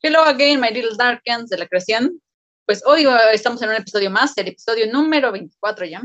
Hello 0.00 0.22
again, 0.26 0.60
my 0.60 0.68
little 0.70 0.96
darkens 0.96 1.50
de 1.50 1.58
la 1.58 1.66
creación. 1.66 2.22
Pues 2.64 2.84
hoy 2.86 3.04
estamos 3.32 3.60
en 3.62 3.70
un 3.70 3.74
episodio 3.74 4.12
más, 4.12 4.38
el 4.38 4.46
episodio 4.46 4.86
número 4.92 5.32
24 5.32 5.86
ya. 5.86 6.02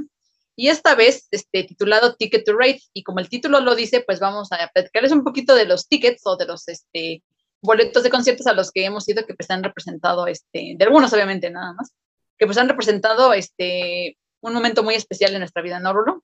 Y 0.55 0.69
esta 0.69 0.95
vez, 0.95 1.27
este, 1.29 1.63
titulado 1.63 2.15
Ticket 2.15 2.43
to 2.43 2.53
Rate. 2.57 2.81
Y 2.93 3.03
como 3.03 3.19
el 3.19 3.29
título 3.29 3.59
lo 3.59 3.75
dice, 3.75 4.01
pues 4.01 4.19
vamos 4.19 4.51
a 4.51 4.67
platicarles 4.73 5.11
un 5.11 5.23
poquito 5.23 5.53
de 5.53 5.65
los 5.65 5.87
tickets 5.87 6.23
o 6.25 6.37
de 6.37 6.47
los 6.47 6.67
este, 6.69 7.21
boletos 7.61 8.01
de 8.01 8.09
conciertos 8.09 8.47
a 8.47 8.53
los 8.53 8.71
que 8.71 8.83
hemos 8.83 9.07
ido, 9.07 9.27
que 9.27 9.35
pues 9.35 9.51
han 9.51 9.63
representado, 9.63 10.25
este, 10.25 10.73
de 10.75 10.85
algunos 10.85 11.13
obviamente 11.13 11.51
nada 11.51 11.73
más, 11.73 11.93
que 12.39 12.47
pues 12.47 12.57
han 12.57 12.69
representado 12.69 13.31
este, 13.33 14.17
un 14.41 14.55
momento 14.55 14.81
muy 14.81 14.95
especial 14.95 15.33
en 15.33 15.39
nuestra 15.39 15.61
vida, 15.61 15.79
¿no, 15.79 15.93
Rulo? 15.93 16.23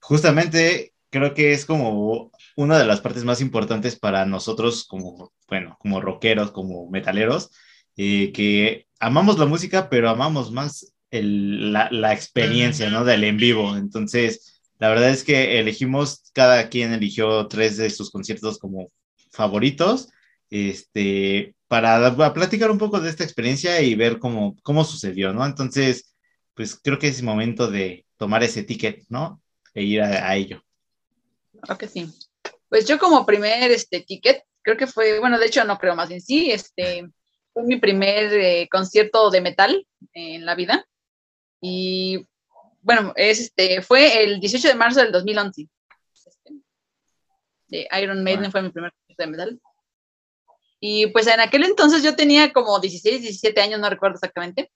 Justamente 0.00 0.92
creo 1.08 1.32
que 1.32 1.54
es 1.54 1.64
como 1.64 2.30
una 2.60 2.78
de 2.78 2.84
las 2.84 3.00
partes 3.00 3.24
más 3.24 3.40
importantes 3.40 3.98
para 3.98 4.26
nosotros 4.26 4.84
como, 4.84 5.32
bueno, 5.48 5.78
como 5.80 6.00
rockeros, 6.00 6.50
como 6.52 6.90
metaleros, 6.90 7.50
eh, 7.96 8.32
que 8.32 8.86
amamos 8.98 9.38
la 9.38 9.46
música, 9.46 9.88
pero 9.88 10.10
amamos 10.10 10.52
más 10.52 10.92
el, 11.10 11.72
la, 11.72 11.88
la, 11.90 12.12
experiencia, 12.12 12.90
¿no? 12.90 13.04
Del 13.04 13.24
en 13.24 13.38
vivo. 13.38 13.76
Entonces, 13.76 14.62
la 14.78 14.90
verdad 14.90 15.08
es 15.08 15.24
que 15.24 15.58
elegimos, 15.58 16.30
cada 16.34 16.68
quien 16.68 16.92
eligió 16.92 17.46
tres 17.48 17.78
de 17.78 17.88
sus 17.88 18.10
conciertos 18.10 18.58
como 18.58 18.92
favoritos, 19.30 20.10
este, 20.50 21.54
para, 21.66 22.14
para 22.14 22.34
platicar 22.34 22.70
un 22.70 22.78
poco 22.78 23.00
de 23.00 23.08
esta 23.08 23.24
experiencia 23.24 23.80
y 23.80 23.94
ver 23.94 24.18
cómo, 24.18 24.54
cómo 24.62 24.84
sucedió, 24.84 25.32
¿no? 25.32 25.46
Entonces, 25.46 26.14
pues 26.54 26.78
creo 26.78 26.98
que 26.98 27.08
es 27.08 27.22
momento 27.22 27.70
de 27.70 28.04
tomar 28.18 28.42
ese 28.42 28.64
ticket, 28.64 29.04
¿no? 29.08 29.40
E 29.72 29.82
ir 29.82 30.02
a, 30.02 30.28
a 30.28 30.36
ello. 30.36 30.62
Creo 31.62 31.78
que 31.78 31.88
sí. 31.88 32.06
Pues 32.70 32.86
yo 32.86 32.98
como 32.98 33.26
primer 33.26 33.70
este, 33.72 34.00
ticket, 34.00 34.44
creo 34.62 34.76
que 34.76 34.86
fue, 34.86 35.18
bueno, 35.18 35.38
de 35.38 35.46
hecho 35.46 35.64
no 35.64 35.76
creo 35.76 35.94
más 35.96 36.10
en 36.10 36.20
sí, 36.20 36.50
este, 36.50 37.06
fue 37.52 37.64
mi 37.64 37.76
primer 37.76 38.32
eh, 38.32 38.68
concierto 38.70 39.30
de 39.30 39.40
metal 39.40 39.86
en 40.14 40.46
la 40.46 40.54
vida. 40.54 40.86
Y 41.60 42.26
bueno, 42.80 43.12
es, 43.16 43.40
este, 43.40 43.82
fue 43.82 44.22
el 44.22 44.40
18 44.40 44.68
de 44.68 44.74
marzo 44.74 45.00
del 45.00 45.12
2011. 45.12 45.68
Este, 46.24 46.54
de 47.66 47.88
Iron 48.00 48.22
Maiden 48.22 48.52
fue 48.52 48.62
mi 48.62 48.70
primer 48.70 48.92
concierto 48.92 49.22
de 49.22 49.26
metal. 49.26 49.60
Y 50.78 51.08
pues 51.08 51.26
en 51.26 51.40
aquel 51.40 51.64
entonces 51.64 52.02
yo 52.02 52.16
tenía 52.16 52.52
como 52.52 52.78
16, 52.78 53.20
17 53.20 53.60
años, 53.60 53.80
no 53.80 53.90
recuerdo 53.90 54.14
exactamente. 54.14 54.70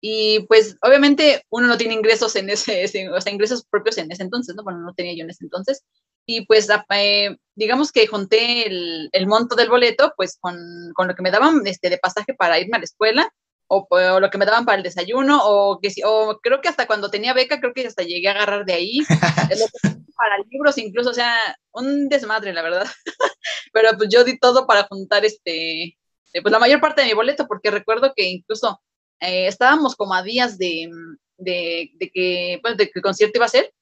Y 0.00 0.40
pues 0.40 0.76
obviamente 0.82 1.44
uno 1.50 1.66
no 1.66 1.78
tiene 1.78 1.94
ingresos 1.94 2.36
en 2.36 2.50
ese, 2.50 2.82
ese, 2.82 3.08
o 3.10 3.20
sea, 3.20 3.32
ingresos 3.32 3.64
propios 3.64 3.96
en 3.98 4.10
ese 4.10 4.24
entonces, 4.24 4.54
¿no? 4.56 4.64
Bueno, 4.64 4.80
no 4.80 4.92
tenía 4.92 5.14
yo 5.16 5.24
en 5.24 5.30
ese 5.30 5.44
entonces. 5.44 5.84
Y 6.30 6.44
pues 6.44 6.68
eh, 6.90 7.36
digamos 7.54 7.90
que 7.90 8.06
junté 8.06 8.66
el, 8.66 9.08
el, 9.12 9.26
monto 9.26 9.56
del 9.56 9.70
boleto 9.70 10.12
pues 10.14 10.36
con, 10.38 10.58
con, 10.94 11.08
lo 11.08 11.14
que 11.14 11.22
me 11.22 11.30
daban 11.30 11.66
este, 11.66 11.88
de 11.88 11.96
pasaje 11.96 12.34
para 12.34 12.58
irme 12.58 12.76
a 12.76 12.80
la 12.80 12.84
escuela 12.84 13.32
o, 13.66 13.86
o, 13.88 14.20
lo 14.20 14.28
que 14.28 14.36
me 14.36 14.44
daban 14.44 14.66
para 14.66 14.76
el 14.76 14.82
desayuno 14.82 15.40
o, 15.42 15.80
que, 15.80 15.90
o 16.04 16.38
creo 16.42 16.60
que 16.60 16.68
hasta 16.68 16.86
cuando 16.86 17.10
tenía 17.10 17.32
beca 17.32 17.60
creo 17.60 17.72
que 17.72 17.86
hasta 17.86 18.02
llegué 18.02 18.28
a 18.28 18.32
agarrar 18.32 18.66
de 18.66 18.74
ahí. 18.74 18.98
para 20.18 20.36
libros 20.50 20.76
incluso, 20.76 21.10
o 21.10 21.14
sea, 21.14 21.34
un 21.72 22.10
desmadre 22.10 22.52
la 22.52 22.60
verdad. 22.60 22.86
Pero 23.72 23.96
pues 23.96 24.10
yo 24.12 24.22
di 24.22 24.38
todo 24.38 24.66
para 24.66 24.82
juntar 24.82 25.24
este, 25.24 25.96
pues 26.42 26.52
la 26.52 26.58
mayor 26.58 26.82
parte 26.82 27.00
de 27.00 27.06
mi 27.06 27.14
boleto 27.14 27.46
porque 27.48 27.70
recuerdo 27.70 28.12
que 28.14 28.24
incluso 28.24 28.82
eh, 29.20 29.46
estábamos 29.46 29.96
como 29.96 30.12
a 30.12 30.22
días 30.22 30.58
de, 30.58 30.90
de, 31.38 31.90
de 31.94 32.10
que, 32.10 32.58
pues, 32.60 32.76
de 32.76 32.84
que 32.84 32.92
el 32.96 33.02
concierto 33.02 33.38
iba 33.38 33.46
a 33.46 33.48
ser 33.48 33.72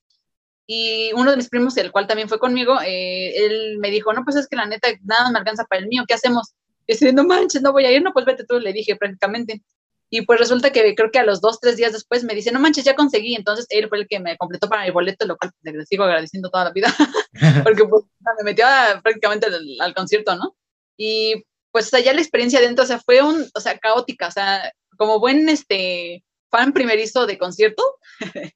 y 0.66 1.12
uno 1.14 1.30
de 1.30 1.36
mis 1.36 1.48
primos, 1.48 1.76
el 1.76 1.92
cual 1.92 2.06
también 2.06 2.28
fue 2.28 2.38
conmigo, 2.38 2.78
eh, 2.84 3.32
él 3.36 3.78
me 3.78 3.90
dijo, 3.90 4.12
no, 4.12 4.24
pues 4.24 4.36
es 4.36 4.48
que 4.48 4.56
la 4.56 4.66
neta, 4.66 4.88
nada 5.04 5.30
me 5.30 5.38
alcanza 5.38 5.64
para 5.64 5.80
el 5.82 5.88
mío, 5.88 6.04
¿qué 6.08 6.14
hacemos? 6.14 6.54
Y 6.86 6.96
yo 6.96 7.12
no 7.12 7.24
manches, 7.24 7.62
no 7.62 7.72
voy 7.72 7.84
a 7.84 7.92
ir, 7.92 8.02
no, 8.02 8.12
pues 8.12 8.24
vete 8.26 8.44
tú, 8.44 8.58
le 8.58 8.72
dije 8.72 8.96
prácticamente. 8.96 9.62
Y 10.08 10.22
pues 10.22 10.38
resulta 10.38 10.70
que 10.70 10.94
creo 10.94 11.10
que 11.10 11.18
a 11.18 11.24
los 11.24 11.40
dos, 11.40 11.58
tres 11.60 11.76
días 11.76 11.92
después 11.92 12.22
me 12.22 12.34
dice, 12.34 12.52
no 12.52 12.60
manches, 12.60 12.84
ya 12.84 12.94
conseguí. 12.94 13.34
Entonces 13.34 13.66
él 13.70 13.88
fue 13.88 13.98
el 13.98 14.06
que 14.06 14.20
me 14.20 14.36
completó 14.36 14.68
para 14.68 14.84
mi 14.84 14.90
boleto, 14.90 15.26
lo 15.26 15.36
cual 15.36 15.52
le 15.62 15.84
sigo 15.84 16.04
agradeciendo 16.04 16.48
toda 16.50 16.64
la 16.64 16.72
vida, 16.72 16.94
porque 17.64 17.84
pues, 17.84 18.04
me 18.38 18.44
metió 18.44 18.66
a, 18.66 19.00
prácticamente 19.02 19.46
al, 19.46 19.66
al, 19.80 19.94
concierto, 19.94 20.36
¿no? 20.36 20.56
Y 20.96 21.44
pues 21.72 21.90
ya 21.90 22.12
la 22.12 22.20
experiencia 22.20 22.60
dentro, 22.60 22.84
o 22.84 22.86
sea, 22.86 22.98
fue 22.98 23.20
un, 23.22 23.46
o 23.54 23.60
sea, 23.60 23.78
caótica, 23.78 24.28
o 24.28 24.30
sea, 24.30 24.72
como 24.96 25.20
buen 25.20 25.48
este 25.48 26.24
fan 26.50 26.72
primerizo 26.72 27.26
de 27.26 27.36
concierto, 27.36 27.82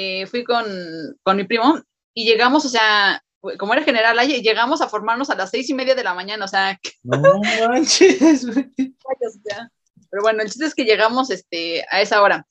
eh, 0.00 0.26
fui 0.26 0.44
con, 0.44 0.64
con, 1.24 1.36
mi 1.36 1.42
primo 1.42 1.82
y 2.14 2.24
llegamos, 2.24 2.64
o 2.64 2.68
sea, 2.68 3.20
como 3.58 3.72
era 3.72 3.82
general, 3.82 4.16
llegamos 4.28 4.80
a 4.80 4.88
formarnos 4.88 5.28
a 5.28 5.34
las 5.34 5.50
seis 5.50 5.68
y 5.70 5.74
media 5.74 5.96
de 5.96 6.04
la 6.04 6.14
mañana, 6.14 6.44
o 6.44 6.48
sea. 6.48 6.78
No 7.02 7.40
manches. 7.68 8.46
Pero 8.76 10.22
bueno, 10.22 10.40
el 10.40 10.48
chiste 10.48 10.66
es 10.66 10.74
que 10.76 10.84
llegamos 10.84 11.30
este, 11.30 11.84
a 11.90 12.00
esa 12.00 12.22
hora. 12.22 12.46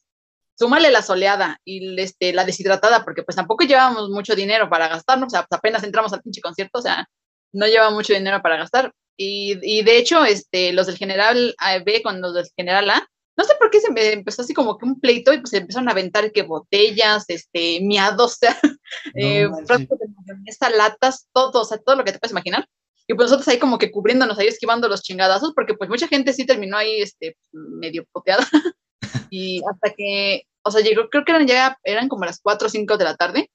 Súmale 0.60 0.92
la 0.92 1.02
soleada 1.02 1.62
y 1.64 1.98
este, 2.02 2.34
la 2.34 2.44
deshidratada, 2.44 3.06
porque 3.06 3.24
pues 3.24 3.38
tampoco 3.38 3.64
llevábamos 3.64 4.10
mucho 4.10 4.36
dinero 4.36 4.70
para 4.70 4.90
gastarnos, 4.90 5.28
o 5.28 5.30
sea, 5.30 5.46
pues 5.46 5.58
apenas 5.58 5.86
entramos 5.86 6.12
al 6.12 6.22
pinche 6.22 6.42
concierto, 6.42 6.80
o 6.80 6.82
sea, 6.82 7.08
no 7.54 7.66
lleva 7.68 7.92
mucho 7.92 8.12
dinero 8.14 8.42
para 8.42 8.58
gastar. 8.58 8.92
Y, 9.16 9.58
y 9.62 9.84
de 9.84 9.98
hecho, 9.98 10.26
este, 10.26 10.74
los 10.74 10.88
del 10.88 10.98
general 10.98 11.56
B 11.86 12.02
con 12.04 12.20
los 12.20 12.34
del 12.34 12.48
general 12.58 12.90
A, 12.90 13.08
no 13.38 13.44
sé 13.44 13.54
por 13.60 13.70
qué 13.70 13.80
se 13.80 13.92
me 13.92 14.14
empezó 14.14 14.42
así 14.42 14.54
como 14.54 14.78
que 14.78 14.86
un 14.86 15.00
pleito 15.00 15.32
y 15.32 15.38
pues 15.38 15.52
se 15.52 15.58
empezaron 15.58 15.88
a 15.88 15.92
aventar 15.92 16.32
que 16.32 16.42
botellas, 16.42 17.26
este, 17.28 17.80
miados, 17.82 18.34
o 18.34 18.36
sea, 18.36 18.60
no, 18.64 18.72
eh, 19.14 19.48
frascos 19.66 20.00
de 20.00 20.08
mayonesa, 20.08 20.70
latas, 20.72 21.28
todo, 21.32 21.62
o 21.62 21.66
sea, 21.66 21.78
todo 21.78 21.96
lo 21.96 22.04
que 22.04 22.12
te 22.12 22.20
puedes 22.20 22.32
imaginar. 22.32 22.68
Y 23.08 23.14
pues 23.14 23.28
nosotros 23.28 23.48
ahí 23.48 23.60
como 23.60 23.78
que 23.78 23.92
cubriéndonos 23.92 24.38
ahí, 24.40 24.48
esquivando 24.48 24.90
los 24.90 25.04
chingadazos, 25.04 25.54
porque 25.54 25.76
pues 25.76 25.90
mucha 25.90 26.08
gente 26.08 26.34
sí 26.34 26.46
terminó 26.46 26.78
ahí, 26.78 27.02
este, 27.02 27.38
medio 27.52 28.06
poteada. 28.12 28.46
y 29.30 29.62
hasta 29.70 29.94
que, 29.96 30.44
o 30.64 30.72
sea, 30.72 30.82
llegó, 30.82 31.08
creo 31.10 31.24
que 31.24 31.32
eran 31.32 31.48
ya, 31.48 31.78
eran 31.84 32.10
como 32.10 32.26
las 32.26 32.42
4 32.42 32.68
o 32.68 32.70
5 32.70 32.98
de 32.98 33.04
la 33.06 33.16
tarde, 33.16 33.50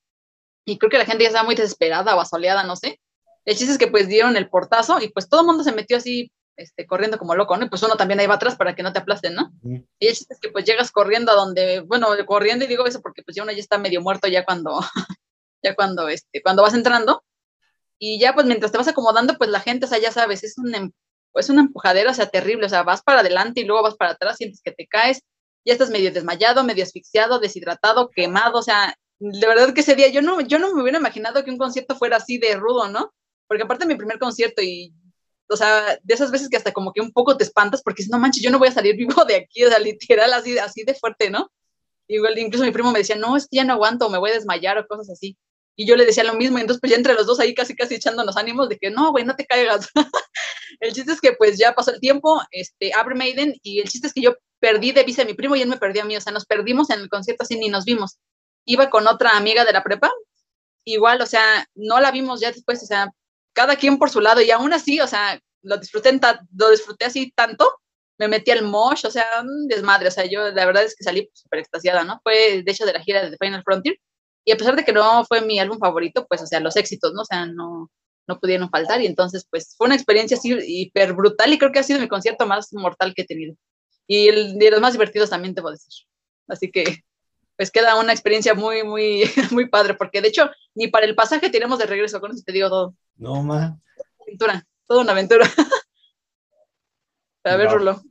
y 0.64 0.78
creo 0.78 0.90
que 0.90 0.98
la 0.98 1.04
gente 1.04 1.24
ya 1.24 1.28
estaba 1.28 1.44
muy 1.44 1.56
desesperada 1.56 2.14
o 2.16 2.20
asoleada, 2.20 2.62
no 2.62 2.76
sé. 2.76 3.00
El 3.44 3.56
chiste 3.56 3.72
es 3.72 3.78
que 3.78 3.88
pues 3.88 4.06
dieron 4.06 4.36
el 4.36 4.48
portazo 4.48 5.00
y 5.02 5.08
pues 5.08 5.28
todo 5.28 5.40
el 5.40 5.46
mundo 5.48 5.64
se 5.64 5.72
metió 5.72 5.96
así 5.96 6.30
este, 6.56 6.86
corriendo 6.86 7.18
como 7.18 7.34
loco, 7.34 7.56
¿no? 7.56 7.66
Y 7.66 7.68
pues 7.68 7.82
uno 7.82 7.96
también 7.96 8.20
ahí 8.20 8.26
va 8.26 8.34
atrás 8.34 8.56
para 8.56 8.74
que 8.74 8.82
no 8.82 8.92
te 8.92 8.98
aplasten, 9.00 9.34
¿no? 9.34 9.52
Y 9.98 10.06
el 10.06 10.14
chiste 10.14 10.34
es 10.34 10.40
que 10.40 10.50
pues 10.50 10.64
llegas 10.64 10.90
corriendo 10.90 11.32
a 11.32 11.34
donde, 11.34 11.80
bueno, 11.80 12.08
corriendo 12.26 12.64
y 12.64 12.68
digo 12.68 12.86
eso 12.86 13.00
porque 13.00 13.22
pues 13.22 13.36
ya 13.36 13.42
uno 13.42 13.52
ya 13.52 13.58
está 13.58 13.78
medio 13.78 14.00
muerto 14.00 14.28
ya 14.28 14.44
cuando, 14.44 14.80
ya 15.62 15.74
cuando, 15.74 16.08
este, 16.08 16.42
cuando 16.42 16.62
vas 16.62 16.74
entrando. 16.74 17.24
Y 17.98 18.18
ya 18.18 18.34
pues 18.34 18.46
mientras 18.46 18.72
te 18.72 18.78
vas 18.78 18.88
acomodando, 18.88 19.38
pues 19.38 19.48
la 19.50 19.60
gente, 19.60 19.86
o 19.86 19.88
sea, 19.88 19.98
ya 19.98 20.10
sabes, 20.10 20.42
es 20.42 20.58
un, 20.58 20.92
es 21.34 21.48
una 21.50 21.62
empujadera, 21.62 22.10
o 22.10 22.14
sea, 22.14 22.28
terrible, 22.28 22.66
o 22.66 22.68
sea, 22.68 22.82
vas 22.82 23.02
para 23.02 23.20
adelante 23.20 23.60
y 23.60 23.64
luego 23.64 23.82
vas 23.82 23.94
para 23.94 24.12
atrás, 24.12 24.36
sientes 24.36 24.60
que 24.62 24.72
te 24.72 24.86
caes, 24.88 25.22
ya 25.64 25.72
estás 25.72 25.90
medio 25.90 26.12
desmayado, 26.12 26.64
medio 26.64 26.82
asfixiado, 26.82 27.38
deshidratado, 27.38 28.10
quemado, 28.10 28.58
o 28.58 28.62
sea, 28.62 28.96
de 29.20 29.46
verdad 29.46 29.72
que 29.72 29.82
ese 29.82 29.94
día 29.94 30.08
yo 30.08 30.20
no, 30.20 30.40
yo 30.40 30.58
no 30.58 30.74
me 30.74 30.82
hubiera 30.82 30.98
imaginado 30.98 31.44
que 31.44 31.50
un 31.50 31.58
concierto 31.58 31.94
fuera 31.94 32.16
así 32.16 32.38
de 32.38 32.56
rudo, 32.56 32.88
¿no? 32.88 33.12
Porque 33.46 33.62
aparte 33.62 33.84
de 33.84 33.94
mi 33.94 33.96
primer 33.96 34.18
concierto 34.18 34.62
y 34.62 34.92
o 35.48 35.56
sea, 35.56 35.98
de 36.02 36.14
esas 36.14 36.30
veces 36.30 36.48
que 36.48 36.56
hasta 36.56 36.72
como 36.72 36.92
que 36.92 37.00
un 37.00 37.12
poco 37.12 37.36
te 37.36 37.44
espantas 37.44 37.82
porque 37.82 38.04
no 38.10 38.18
manches, 38.18 38.42
yo 38.42 38.50
no 38.50 38.58
voy 38.58 38.68
a 38.68 38.72
salir 38.72 38.96
vivo 38.96 39.24
de 39.24 39.36
aquí, 39.36 39.64
o 39.64 39.68
sea, 39.68 39.78
literal, 39.78 40.32
así, 40.32 40.58
así 40.58 40.84
de 40.84 40.94
fuerte, 40.94 41.30
¿no? 41.30 41.50
Igual, 42.08 42.38
incluso 42.38 42.64
mi 42.64 42.72
primo 42.72 42.92
me 42.92 42.98
decía, 42.98 43.16
no, 43.16 43.36
es 43.36 43.44
que 43.44 43.56
ya 43.56 43.64
no 43.64 43.74
aguanto, 43.74 44.10
me 44.10 44.18
voy 44.18 44.30
a 44.30 44.34
desmayar 44.34 44.78
o 44.78 44.86
cosas 44.86 45.10
así. 45.10 45.36
Y 45.76 45.86
yo 45.86 45.96
le 45.96 46.04
decía 46.04 46.24
lo 46.24 46.34
mismo, 46.34 46.58
y 46.58 46.60
entonces 46.60 46.80
pues 46.80 46.90
ya 46.90 46.96
entre 46.96 47.14
los 47.14 47.26
dos 47.26 47.40
ahí 47.40 47.54
casi 47.54 47.74
casi 47.74 47.94
echándonos 47.94 48.36
ánimos 48.36 48.68
de 48.68 48.78
que 48.78 48.90
no, 48.90 49.10
güey, 49.10 49.24
no 49.24 49.34
te 49.36 49.46
caigas. 49.46 49.88
el 50.80 50.92
chiste 50.92 51.12
es 51.12 51.20
que 51.20 51.32
pues 51.32 51.58
ya 51.58 51.74
pasó 51.74 51.92
el 51.92 52.00
tiempo, 52.00 52.42
este, 52.50 52.92
abre 52.94 53.14
Maiden, 53.14 53.54
y 53.62 53.80
el 53.80 53.88
chiste 53.88 54.06
es 54.08 54.12
que 54.12 54.20
yo 54.20 54.36
perdí 54.60 54.92
de 54.92 55.04
vista 55.04 55.22
a 55.22 55.24
mi 55.24 55.34
primo 55.34 55.56
y 55.56 55.62
él 55.62 55.68
me 55.68 55.78
perdió 55.78 56.02
a 56.02 56.04
mí, 56.04 56.16
o 56.16 56.20
sea, 56.20 56.32
nos 56.32 56.44
perdimos 56.44 56.90
en 56.90 57.00
el 57.00 57.08
concierto 57.08 57.44
así 57.44 57.58
ni 57.58 57.68
nos 57.68 57.84
vimos. 57.84 58.18
Iba 58.64 58.90
con 58.90 59.06
otra 59.06 59.36
amiga 59.36 59.64
de 59.64 59.72
la 59.72 59.82
prepa, 59.82 60.12
igual, 60.84 61.20
o 61.22 61.26
sea, 61.26 61.66
no 61.74 62.00
la 62.00 62.10
vimos 62.10 62.40
ya 62.40 62.52
después, 62.52 62.82
o 62.82 62.86
sea, 62.86 63.10
cada 63.52 63.76
quien 63.76 63.98
por 63.98 64.10
su 64.10 64.20
lado, 64.20 64.40
y 64.40 64.50
aún 64.50 64.72
así, 64.72 65.00
o 65.00 65.06
sea, 65.06 65.40
lo 65.62 65.76
disfruté, 65.78 66.18
lo 66.56 66.70
disfruté 66.70 67.04
así 67.04 67.32
tanto, 67.34 67.72
me 68.18 68.28
metí 68.28 68.50
al 68.50 68.62
mosh, 68.62 69.06
o 69.06 69.10
sea, 69.10 69.24
un 69.42 69.68
desmadre, 69.68 70.08
o 70.08 70.10
sea, 70.10 70.26
yo 70.26 70.50
la 70.50 70.66
verdad 70.66 70.84
es 70.84 70.94
que 70.96 71.04
salí 71.04 71.28
súper 71.32 71.60
extasiada, 71.60 72.04
¿no? 72.04 72.20
Fue, 72.22 72.62
de 72.62 72.72
hecho, 72.72 72.86
de 72.86 72.92
la 72.92 73.02
gira 73.02 73.28
de 73.28 73.36
Final 73.36 73.62
Frontier, 73.64 73.96
y 74.44 74.52
a 74.52 74.56
pesar 74.56 74.76
de 74.76 74.84
que 74.84 74.92
no 74.92 75.24
fue 75.24 75.40
mi 75.42 75.58
álbum 75.58 75.78
favorito, 75.78 76.26
pues, 76.28 76.42
o 76.42 76.46
sea, 76.46 76.60
los 76.60 76.76
éxitos, 76.76 77.12
¿no? 77.14 77.22
O 77.22 77.24
sea, 77.24 77.46
no, 77.46 77.90
no 78.26 78.40
pudieron 78.40 78.70
faltar, 78.70 79.00
y 79.02 79.06
entonces, 79.06 79.46
pues, 79.50 79.74
fue 79.76 79.86
una 79.86 79.96
experiencia 79.96 80.36
así 80.36 80.56
hiper 80.66 81.14
brutal, 81.14 81.52
y 81.52 81.58
creo 81.58 81.72
que 81.72 81.78
ha 81.80 81.82
sido 81.82 82.00
mi 82.00 82.08
concierto 82.08 82.46
más 82.46 82.72
mortal 82.72 83.14
que 83.14 83.22
he 83.22 83.26
tenido, 83.26 83.54
y 84.06 84.28
el, 84.28 84.58
de 84.58 84.70
los 84.70 84.80
más 84.80 84.92
divertidos 84.92 85.30
también, 85.30 85.54
debo 85.54 85.70
decir. 85.70 85.92
Así 86.48 86.70
que, 86.70 87.02
pues, 87.56 87.70
queda 87.70 87.96
una 87.98 88.12
experiencia 88.12 88.54
muy, 88.54 88.82
muy, 88.84 89.24
muy 89.52 89.68
padre, 89.68 89.94
porque 89.94 90.20
de 90.20 90.28
hecho, 90.28 90.50
ni 90.74 90.88
para 90.88 91.06
el 91.06 91.14
pasaje 91.14 91.50
tenemos 91.50 91.78
de 91.78 91.86
regreso, 91.86 92.20
con 92.20 92.32
eso 92.32 92.42
te 92.44 92.52
digo 92.52 92.68
todo. 92.68 92.94
No, 93.16 93.42
ma. 93.42 93.78
Aventura 94.20 94.66
toda 94.92 95.02
una 95.02 95.12
aventura. 95.12 95.46
A 97.44 97.56
ver, 97.56 97.68
wow. 97.68 97.78
Rulo. 97.78 98.02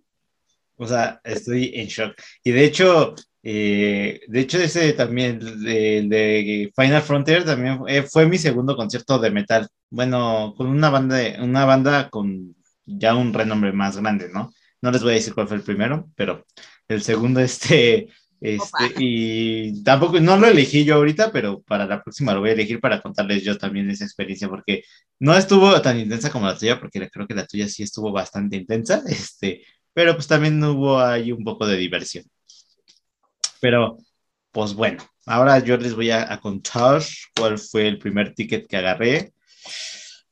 O 0.77 0.87
sea, 0.87 1.21
estoy 1.23 1.71
en 1.75 1.87
shock. 1.87 2.15
Y 2.43 2.51
de 2.51 2.65
hecho, 2.65 3.13
eh, 3.43 4.21
de 4.27 4.39
hecho, 4.39 4.57
ese 4.57 4.93
también, 4.93 5.39
de, 5.39 6.07
de, 6.07 6.73
Final 6.75 7.01
Frontier, 7.03 7.45
también 7.45 7.79
fue 8.09 8.25
mi 8.25 8.39
segundo 8.39 8.75
concierto 8.75 9.19
de 9.19 9.29
metal. 9.29 9.67
Bueno, 9.91 10.55
con 10.57 10.67
una 10.67 10.89
banda, 10.89 11.19
una 11.39 11.65
banda 11.65 12.09
con 12.09 12.55
ya 12.85 13.15
un 13.15 13.31
renombre 13.31 13.71
más 13.73 13.97
grande, 13.97 14.29
¿no? 14.33 14.51
No 14.81 14.91
les 14.91 15.03
voy 15.03 15.11
a 15.11 15.15
decir 15.15 15.35
cuál 15.35 15.47
fue 15.47 15.57
el 15.57 15.63
primero, 15.63 16.09
pero 16.15 16.45
el 16.87 17.03
segundo, 17.03 17.39
este, 17.41 18.09
este, 18.41 18.95
y 18.97 19.83
tampoco, 19.83 20.19
no 20.19 20.35
lo 20.35 20.47
elegí 20.47 20.83
yo 20.83 20.95
ahorita, 20.95 21.31
pero 21.31 21.61
para 21.61 21.85
la 21.85 22.01
próxima 22.01 22.33
lo 22.33 22.39
voy 22.39 22.49
a 22.49 22.53
elegir 22.53 22.79
para 22.79 22.99
contarles 22.99 23.43
yo 23.43 23.55
también 23.55 23.87
esa 23.91 24.03
experiencia, 24.03 24.49
porque 24.49 24.83
no 25.19 25.35
estuvo 25.37 25.79
tan 25.79 25.99
intensa 25.99 26.31
como 26.31 26.47
la 26.47 26.57
tuya, 26.57 26.79
porque 26.79 27.07
creo 27.11 27.27
que 27.27 27.35
la 27.35 27.45
tuya 27.45 27.67
sí 27.67 27.83
estuvo 27.83 28.11
bastante 28.11 28.57
intensa, 28.57 29.03
este, 29.07 29.63
pero 29.93 30.15
pues 30.15 30.27
también 30.27 30.61
hubo 30.63 30.99
ahí 30.99 31.31
un 31.31 31.43
poco 31.43 31.67
de 31.67 31.77
diversión. 31.77 32.25
Pero, 33.59 33.97
pues 34.51 34.73
bueno, 34.73 35.03
ahora 35.27 35.59
yo 35.59 35.77
les 35.77 35.93
voy 35.93 36.09
a, 36.09 36.33
a 36.33 36.39
contar 36.41 37.03
cuál 37.37 37.59
fue 37.59 37.87
el 37.87 37.99
primer 37.99 38.33
ticket 38.33 38.67
que 38.67 38.77
agarré. 38.77 39.33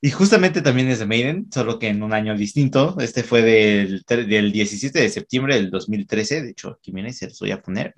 Y 0.02 0.10
justamente 0.10 0.62
también 0.62 0.88
es 0.88 0.98
de 0.98 1.06
Maiden, 1.06 1.48
solo 1.52 1.78
que 1.78 1.88
en 1.88 2.02
un 2.02 2.14
año 2.14 2.36
distinto. 2.36 2.96
Este 3.00 3.22
fue 3.22 3.42
del, 3.42 4.02
del 4.06 4.50
17 4.50 4.98
de 4.98 5.10
septiembre 5.10 5.56
del 5.56 5.70
2013. 5.70 6.42
De 6.42 6.50
hecho, 6.50 6.70
aquí 6.70 6.92
miren, 6.92 7.12
se 7.12 7.28
los 7.28 7.38
voy 7.38 7.50
a 7.50 7.60
poner 7.60 7.94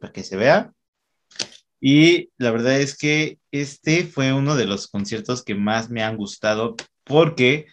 para 0.00 0.12
que 0.12 0.24
se 0.24 0.36
vea. 0.36 0.72
Y 1.80 2.30
la 2.38 2.50
verdad 2.50 2.80
es 2.80 2.96
que 2.96 3.38
este 3.52 4.04
fue 4.04 4.32
uno 4.32 4.56
de 4.56 4.66
los 4.66 4.88
conciertos 4.88 5.44
que 5.44 5.54
más 5.54 5.90
me 5.90 6.02
han 6.02 6.16
gustado 6.16 6.74
porque 7.04 7.66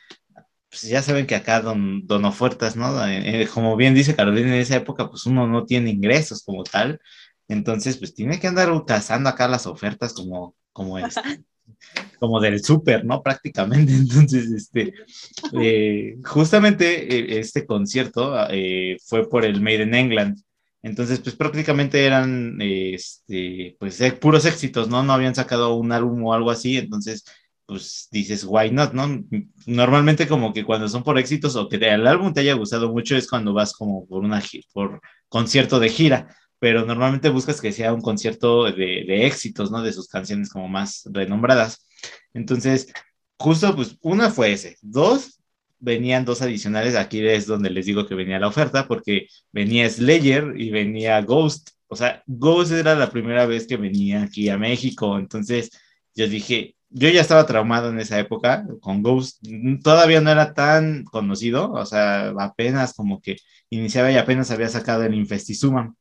pues 0.69 0.83
ya 0.83 1.01
saben 1.01 1.25
que 1.25 1.35
acá 1.35 1.61
don, 1.61 2.05
don 2.05 2.25
ofertas, 2.25 2.75
¿no? 2.75 3.03
Eh, 3.07 3.43
eh, 3.43 3.47
como 3.47 3.75
bien 3.77 3.95
dice 3.95 4.15
Carolina, 4.15 4.49
en 4.49 4.61
esa 4.61 4.75
época 4.75 5.09
pues 5.09 5.25
uno 5.25 5.47
no 5.47 5.65
tiene 5.65 5.89
ingresos 5.89 6.43
como 6.43 6.63
tal. 6.63 6.99
Entonces 7.47 7.97
pues 7.97 8.13
tiene 8.13 8.39
que 8.39 8.47
andar 8.47 8.69
cazando 8.85 9.29
acá 9.29 9.47
las 9.47 9.65
ofertas 9.65 10.13
como, 10.13 10.55
como 10.71 10.99
este, 10.99 11.43
como 12.19 12.39
del 12.39 12.63
súper, 12.63 13.05
¿no? 13.05 13.21
Prácticamente. 13.21 13.93
Entonces, 13.93 14.51
este, 14.51 14.93
eh, 15.53 16.17
justamente 16.23 17.35
eh, 17.35 17.39
este 17.39 17.65
concierto 17.65 18.35
eh, 18.49 18.97
fue 19.05 19.29
por 19.29 19.45
el 19.45 19.61
Made 19.61 19.83
in 19.83 19.95
England. 19.95 20.41
Entonces, 20.81 21.19
pues 21.19 21.35
prácticamente 21.35 22.05
eran, 22.05 22.57
este, 22.61 23.75
pues, 23.79 23.99
puros 24.21 24.45
éxitos, 24.45 24.87
¿no? 24.87 25.01
No 25.03 25.13
habían 25.13 25.33
sacado 25.33 25.75
un 25.75 25.91
álbum 25.91 26.23
o 26.25 26.33
algo 26.33 26.51
así. 26.51 26.77
Entonces, 26.77 27.25
pues 27.65 28.07
dices, 28.11 28.45
why 28.47 28.69
not, 28.69 28.93
¿no? 28.93 29.23
Normalmente 29.65 30.27
como 30.27 30.53
que 30.53 30.63
cuando 30.63 30.87
son 30.87 31.03
por 31.03 31.17
éxitos 31.17 31.55
o 31.55 31.67
que 31.67 31.77
el 31.77 32.05
álbum 32.05 32.33
te 32.33 32.41
haya 32.41 32.53
gustado 32.53 32.91
mucho 32.91 33.15
es 33.15 33.27
cuando 33.27 33.53
vas 33.53 33.73
como 33.73 34.05
por 34.05 34.23
una, 34.23 34.43
por 34.73 35.01
concierto 35.27 35.79
de 35.79 35.89
gira 35.89 36.35
pero 36.59 36.85
normalmente 36.85 37.29
buscas 37.29 37.61
que 37.61 37.71
sea 37.71 37.93
un 37.93 38.01
concierto 38.01 38.63
de, 38.71 39.25
éxitos, 39.25 39.71
¿no? 39.71 39.81
De 39.81 39.93
sus 39.93 40.07
canciones 40.07 40.49
como 40.49 40.67
más 40.67 41.03
renombradas. 41.11 41.85
Entonces, 42.33 42.91
justo, 43.37 43.75
pues, 43.75 43.97
una 44.01 44.29
fue 44.31 44.53
ese. 44.53 44.77
Dos, 44.81 45.39
venían 45.79 46.25
dos 46.25 46.41
adicionales. 46.41 46.95
Aquí 46.95 47.25
es 47.25 47.47
donde 47.47 47.69
les 47.69 47.85
digo 47.85 48.07
que 48.07 48.15
venía 48.15 48.39
la 48.39 48.47
oferta, 48.47 48.87
porque 48.87 49.27
venía 49.51 49.89
Slayer 49.89 50.53
y 50.57 50.69
venía 50.71 51.21
Ghost. 51.21 51.71
O 51.87 51.95
sea, 51.95 52.23
Ghost 52.25 52.71
era 52.71 52.95
la 52.95 53.11
primera 53.11 53.45
vez 53.45 53.67
que 53.67 53.77
venía 53.77 54.23
aquí 54.23 54.49
a 54.49 54.57
México. 54.57 55.17
Entonces, 55.19 55.71
yo 56.15 56.27
dije, 56.27 56.75
yo 56.89 57.09
ya 57.09 57.21
estaba 57.21 57.45
traumado 57.45 57.89
en 57.89 57.99
esa 57.99 58.17
época 58.19 58.65
con 58.79 59.03
Ghost. 59.03 59.43
Todavía 59.83 60.21
no 60.21 60.31
era 60.31 60.53
tan 60.53 61.03
conocido, 61.03 61.71
o 61.73 61.85
sea, 61.85 62.29
apenas 62.39 62.93
como 62.93 63.21
que 63.21 63.37
iniciaba 63.69 64.11
y 64.11 64.17
apenas 64.17 64.51
había 64.51 64.69
sacado 64.69 65.03
el 65.03 65.13
Infestizuma. 65.13 65.93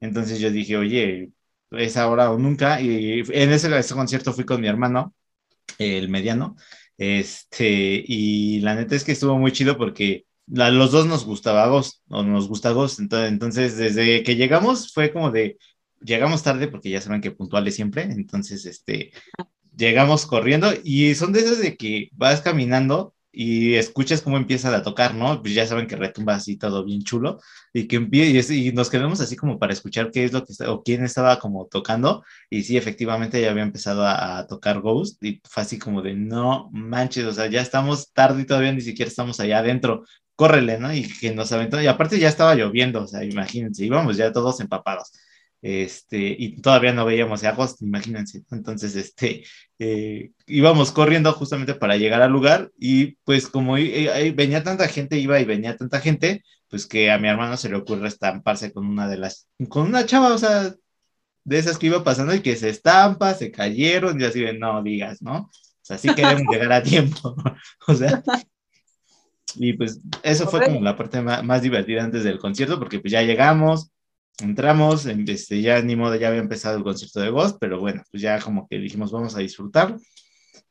Entonces 0.00 0.40
yo 0.40 0.50
dije, 0.50 0.76
oye, 0.76 1.30
es 1.70 1.96
ahora 1.96 2.30
o 2.30 2.38
nunca. 2.38 2.80
Y 2.80 3.20
en 3.32 3.52
ese, 3.52 3.76
ese 3.78 3.94
concierto 3.94 4.32
fui 4.32 4.44
con 4.44 4.60
mi 4.60 4.68
hermano, 4.68 5.14
el 5.78 6.08
mediano. 6.08 6.56
Este, 6.98 8.04
y 8.06 8.60
la 8.60 8.74
neta 8.74 8.94
es 8.94 9.04
que 9.04 9.12
estuvo 9.12 9.38
muy 9.38 9.52
chido 9.52 9.76
porque 9.78 10.26
los 10.46 10.90
dos 10.92 11.06
nos 11.06 11.24
gustaba 11.24 11.66
Ghost, 11.68 12.02
o 12.08 12.22
nos 12.22 12.48
gusta 12.48 12.72
Ghost. 12.72 13.00
Entonces, 13.00 13.30
entonces, 13.32 13.76
desde 13.76 14.22
que 14.22 14.36
llegamos 14.36 14.92
fue 14.92 15.12
como 15.12 15.30
de, 15.30 15.58
llegamos 16.00 16.42
tarde 16.42 16.68
porque 16.68 16.90
ya 16.90 17.00
saben 17.00 17.20
que 17.20 17.30
puntuales 17.30 17.74
siempre. 17.74 18.02
Entonces, 18.02 18.66
este, 18.66 19.12
llegamos 19.76 20.26
corriendo 20.26 20.72
y 20.84 21.14
son 21.14 21.32
de 21.32 21.40
esas 21.40 21.60
de 21.60 21.76
que 21.76 22.10
vas 22.12 22.40
caminando 22.42 23.14
y 23.32 23.74
escuchas 23.74 24.22
cómo 24.22 24.36
empieza 24.36 24.74
a 24.74 24.82
tocar, 24.82 25.14
¿no? 25.14 25.40
Pues 25.40 25.54
ya 25.54 25.66
saben 25.66 25.86
que 25.86 25.96
retumba 25.96 26.34
así 26.34 26.56
todo 26.56 26.84
bien 26.84 27.02
chulo 27.02 27.40
y 27.72 27.86
que 27.86 27.96
empieza 27.96 28.54
y, 28.54 28.72
nos 28.72 28.90
quedamos 28.90 29.20
así 29.20 29.36
como 29.36 29.58
para 29.58 29.72
escuchar 29.72 30.10
qué 30.10 30.24
es 30.24 30.32
lo 30.32 30.44
que 30.44 30.52
está 30.52 30.70
o 30.72 30.82
quién 30.82 31.04
estaba 31.04 31.38
como 31.38 31.66
tocando 31.66 32.24
y 32.48 32.62
sí, 32.64 32.76
efectivamente 32.76 33.40
ya 33.40 33.50
había 33.50 33.62
empezado 33.62 34.06
a, 34.06 34.46
tocar 34.48 34.80
Ghost 34.80 35.22
y 35.22 35.40
fue 35.48 35.62
así 35.62 35.78
como 35.78 36.02
de 36.02 36.14
no 36.14 36.70
manches, 36.72 37.24
o 37.26 37.32
sea, 37.32 37.46
ya 37.48 37.60
estamos 37.60 38.12
tarde 38.12 38.42
y 38.42 38.46
todavía 38.46 38.72
ni 38.72 38.80
siquiera 38.80 39.08
estamos 39.08 39.38
allá 39.40 39.58
adentro, 39.58 40.04
córrele, 40.34 40.78
¿no? 40.78 40.92
Y 40.94 41.06
que 41.20 41.34
nos 41.34 41.52
aventó 41.52 41.80
y 41.80 41.86
aparte 41.86 42.18
ya 42.18 42.28
estaba 42.28 42.54
lloviendo, 42.54 43.02
o 43.02 43.06
sea, 43.06 43.24
imagínense, 43.24 43.84
íbamos 43.84 44.16
ya 44.16 44.32
todos 44.32 44.60
empapados 44.60 45.12
este, 45.62 46.34
y 46.38 46.60
todavía 46.60 46.92
no 46.92 47.04
veíamos 47.04 47.44
a 47.44 47.50
agosto, 47.50 47.84
imagínense. 47.84 48.42
Entonces, 48.50 48.96
este, 48.96 49.44
eh, 49.78 50.30
íbamos 50.46 50.92
corriendo 50.92 51.32
justamente 51.32 51.74
para 51.74 51.96
llegar 51.96 52.22
al 52.22 52.32
lugar 52.32 52.70
y 52.78 53.16
pues 53.24 53.48
como 53.48 53.74
venía 53.74 54.62
tanta 54.62 54.88
gente, 54.88 55.18
iba 55.18 55.38
y 55.40 55.44
venía 55.44 55.76
tanta 55.76 56.00
gente, 56.00 56.42
pues 56.68 56.86
que 56.86 57.10
a 57.10 57.18
mi 57.18 57.28
hermano 57.28 57.56
se 57.56 57.68
le 57.68 57.76
ocurre 57.76 58.08
estamparse 58.08 58.72
con 58.72 58.86
una 58.86 59.08
de 59.08 59.18
las, 59.18 59.48
con 59.68 59.88
una 59.88 60.06
chava, 60.06 60.32
o 60.32 60.38
sea, 60.38 60.72
de 61.44 61.58
esas 61.58 61.78
que 61.78 61.86
iba 61.86 62.04
pasando 62.04 62.34
y 62.34 62.40
que 62.40 62.56
se 62.56 62.68
estampa, 62.68 63.34
se 63.34 63.50
cayeron 63.50 64.20
y 64.20 64.24
así 64.24 64.40
de, 64.40 64.54
no 64.56 64.82
digas, 64.82 65.20
¿no? 65.20 65.38
O 65.40 65.50
sea, 65.82 65.98
sí 65.98 66.14
queremos 66.14 66.42
llegar 66.50 66.72
a 66.72 66.82
tiempo, 66.82 67.34
o 67.88 67.94
sea, 67.94 68.22
y 69.56 69.72
pues 69.74 70.00
eso 70.22 70.48
fue 70.48 70.64
como 70.64 70.80
la 70.80 70.96
parte 70.96 71.20
más, 71.20 71.42
más 71.42 71.60
divertida 71.60 72.04
antes 72.04 72.24
del 72.24 72.38
concierto, 72.38 72.78
porque 72.78 73.00
pues 73.00 73.12
ya 73.12 73.22
llegamos, 73.22 73.90
entramos, 74.38 75.06
este, 75.06 75.60
ya 75.62 75.80
ni 75.82 75.96
modo, 75.96 76.16
ya 76.16 76.28
había 76.28 76.40
empezado 76.40 76.76
el 76.78 76.84
concierto 76.84 77.20
de 77.20 77.30
Ghost, 77.30 77.58
pero 77.60 77.80
bueno, 77.80 78.02
pues 78.10 78.22
ya 78.22 78.40
como 78.40 78.66
que 78.68 78.78
dijimos, 78.78 79.12
vamos 79.12 79.36
a 79.36 79.40
disfrutar. 79.40 79.96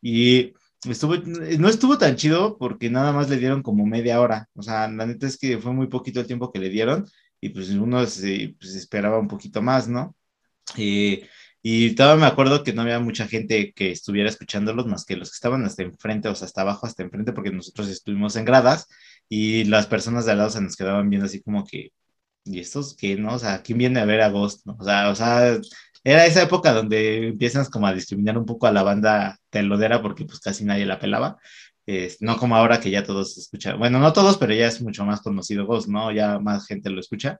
Y 0.01 0.53
estuvo, 0.87 1.15
no 1.17 1.69
estuvo 1.69 1.97
tan 1.97 2.15
chido 2.15 2.57
porque 2.57 2.89
nada 2.89 3.11
más 3.11 3.29
le 3.29 3.37
dieron 3.37 3.63
como 3.63 3.85
media 3.85 4.21
hora. 4.21 4.47
O 4.55 4.63
sea, 4.63 4.87
la 4.89 5.05
neta 5.05 5.27
es 5.27 5.37
que 5.37 5.57
fue 5.59 5.73
muy 5.73 5.87
poquito 5.87 6.19
el 6.19 6.27
tiempo 6.27 6.51
que 6.51 6.59
le 6.59 6.69
dieron 6.69 7.05
y 7.41 7.49
pues 7.49 7.69
uno 7.69 8.05
se, 8.05 8.55
pues, 8.59 8.75
esperaba 8.75 9.19
un 9.19 9.27
poquito 9.27 9.61
más, 9.61 9.87
¿no? 9.87 10.15
y 11.61 11.95
todavía 11.95 12.21
me 12.25 12.27
acuerdo 12.31 12.63
que 12.63 12.73
no 12.73 12.83
había 12.83 12.99
mucha 12.99 13.27
gente 13.27 13.73
que 13.73 13.91
estuviera 13.91 14.29
escuchándolos 14.29 14.85
más 14.85 15.05
que 15.05 15.17
los 15.17 15.29
que 15.31 15.35
estaban 15.35 15.65
hasta 15.65 15.83
enfrente, 15.83 16.29
o 16.29 16.35
sea, 16.35 16.45
hasta 16.45 16.61
abajo, 16.61 16.85
hasta 16.85 17.03
enfrente, 17.03 17.33
porque 17.33 17.51
nosotros 17.51 17.89
estuvimos 17.89 18.35
en 18.35 18.45
gradas 18.45 18.87
y 19.27 19.65
las 19.65 19.87
personas 19.87 20.25
de 20.25 20.31
al 20.33 20.37
lado 20.39 20.49
se 20.51 20.61
nos 20.61 20.75
quedaban 20.75 21.09
viendo 21.09 21.25
así 21.25 21.41
como 21.41 21.65
que, 21.65 21.91
¿y 22.45 22.59
estos 22.59 22.95
qué, 22.95 23.15
no? 23.17 23.35
O 23.35 23.39
sea, 23.39 23.61
¿quién 23.61 23.77
viene 23.77 23.99
a 23.99 24.05
ver 24.05 24.21
a 24.21 24.29
Ghost? 24.29 24.67
O 24.67 24.83
sea, 24.83 25.09
o 25.09 25.15
sea, 25.15 25.57
era 26.03 26.25
esa 26.25 26.43
época 26.43 26.73
donde 26.73 27.27
empiezas 27.29 27.69
como 27.69 27.87
a 27.87 27.93
discriminar 27.93 28.37
un 28.37 28.45
poco 28.45 28.67
a 28.67 28.71
la 28.71 28.83
banda 28.83 29.37
telodera 29.49 30.01
porque 30.01 30.25
pues 30.25 30.39
casi 30.39 30.65
nadie 30.65 30.85
la 30.85 30.99
pelaba. 30.99 31.37
no 32.21 32.37
como 32.37 32.55
ahora 32.55 32.79
que 32.79 32.91
ya 32.91 33.03
todos 33.03 33.37
escuchan, 33.37 33.79
bueno, 33.79 33.99
no 33.99 34.13
todos, 34.13 34.37
pero 34.37 34.53
ya 34.53 34.67
es 34.67 34.81
mucho 34.81 35.05
más 35.05 35.21
conocido 35.21 35.65
Ghost, 35.65 35.87
¿no? 35.89 36.11
Ya 36.11 36.39
más 36.39 36.67
gente 36.67 36.89
lo 36.89 36.99
escucha. 36.99 37.39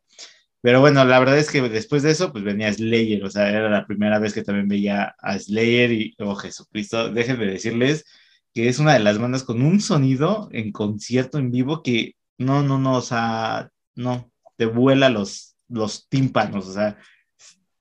Pero 0.62 0.82
bueno, 0.82 1.06
la 1.06 1.20
verdad 1.20 1.38
es 1.38 1.50
que 1.51 1.62
después 1.62 2.03
de 2.03 2.12
eso, 2.12 2.32
pues 2.34 2.44
venía 2.44 2.74
Slayer, 2.74 3.24
o 3.24 3.29
sea, 3.29 3.50
era 3.50 3.70
la 3.70 3.86
primera 3.86 4.20
vez 4.20 4.34
que 4.34 4.44
también 4.44 4.68
veía 4.68 5.15
a 5.20 5.39
Slayer 5.39 5.91
y, 5.91 6.15
oh 6.20 6.36
Jesucristo, 6.36 7.10
déjenme 7.12 7.46
decirles 7.46 8.06
que 8.53 8.68
es 8.68 8.79
una 8.79 8.94
de 8.94 9.00
las 9.00 9.20
bandas 9.20 9.44
con 9.44 9.62
un 9.62 9.79
sonido 9.79 10.50
en 10.51 10.72
concierto 10.72 11.38
en 11.38 11.51
vivo 11.51 11.82
que 11.84 12.15
no, 12.38 12.63
no, 12.63 12.77
no, 12.79 12.96
o 12.98 13.01
sea, 13.01 13.70
no, 13.96 14.29
te 14.60 14.66
vuela 14.66 15.08
los, 15.08 15.56
los 15.70 16.10
tímpanos, 16.10 16.68
o 16.68 16.74
sea, 16.74 16.98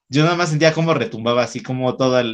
yo 0.08 0.22
nada 0.22 0.36
más 0.36 0.50
sentía 0.50 0.72
como 0.72 0.94
retumbaba, 0.94 1.42
así 1.42 1.60
como 1.60 1.96
todas 1.96 2.24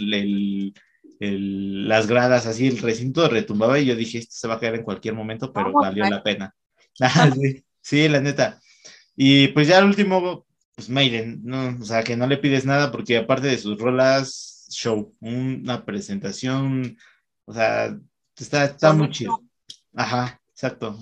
las 1.18 2.06
gradas, 2.06 2.44
así 2.44 2.68
el 2.68 2.76
recinto 2.76 3.26
retumbaba 3.26 3.78
y 3.78 3.86
yo 3.86 3.96
dije, 3.96 4.18
esto 4.18 4.34
se 4.36 4.46
va 4.46 4.56
a 4.56 4.60
caer 4.60 4.74
en 4.74 4.82
cualquier 4.82 5.14
momento, 5.14 5.50
pero 5.50 5.72
valió 5.72 6.04
la 6.08 6.22
pena. 6.22 6.54
Ah, 7.00 7.28
sí, 7.80 8.08
la 8.08 8.20
neta. 8.20 8.60
Y 9.16 9.48
pues 9.48 9.66
ya 9.66 9.80
el 9.80 9.86
último, 9.86 10.46
pues 10.76 10.88
Maiden, 10.88 11.40
no, 11.42 11.76
o 11.80 11.84
sea, 11.84 12.04
que 12.04 12.16
no 12.16 12.28
le 12.28 12.36
pides 12.36 12.64
nada 12.64 12.92
porque 12.92 13.16
aparte 13.16 13.48
de 13.48 13.58
sus 13.58 13.76
rolas, 13.78 14.68
show, 14.70 15.12
una 15.18 15.84
presentación, 15.84 16.96
o 17.46 17.52
sea, 17.52 17.98
está, 18.38 18.66
está 18.66 18.92
muy 18.92 19.10
chido. 19.10 19.42
Ajá, 19.92 20.40
exacto 20.50 20.96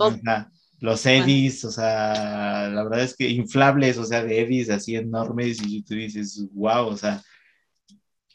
los 0.82 1.06
Eddies, 1.06 1.64
o 1.64 1.70
sea, 1.70 2.68
la 2.68 2.82
verdad 2.82 3.04
es 3.04 3.16
que 3.16 3.28
inflables, 3.28 3.98
o 3.98 4.04
sea, 4.04 4.24
de 4.24 4.40
Eddies 4.40 4.68
así 4.68 4.96
enormes 4.96 5.62
y 5.64 5.82
tú 5.84 5.94
dices, 5.94 6.44
wow, 6.54 6.88
o 6.88 6.96
sea, 6.96 7.22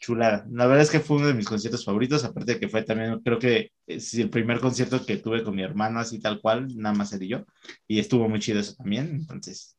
chulada. 0.00 0.46
La 0.50 0.66
verdad 0.66 0.82
es 0.82 0.90
que 0.90 1.00
fue 1.00 1.18
uno 1.18 1.26
de 1.26 1.34
mis 1.34 1.46
conciertos 1.46 1.84
favoritos, 1.84 2.24
aparte 2.24 2.54
de 2.54 2.60
que 2.60 2.68
fue 2.70 2.82
también, 2.84 3.20
creo 3.20 3.38
que 3.38 3.72
es 3.86 4.14
el 4.14 4.30
primer 4.30 4.60
concierto 4.60 5.04
que 5.04 5.18
tuve 5.18 5.44
con 5.44 5.54
mi 5.56 5.62
hermano, 5.62 6.00
así 6.00 6.20
tal 6.20 6.40
cual, 6.40 6.68
nada 6.74 6.94
más 6.94 7.12
él 7.12 7.24
y 7.24 7.28
yo, 7.28 7.44
y 7.86 7.98
estuvo 7.98 8.26
muy 8.30 8.40
chido 8.40 8.60
eso 8.60 8.74
también, 8.76 9.10
entonces, 9.10 9.76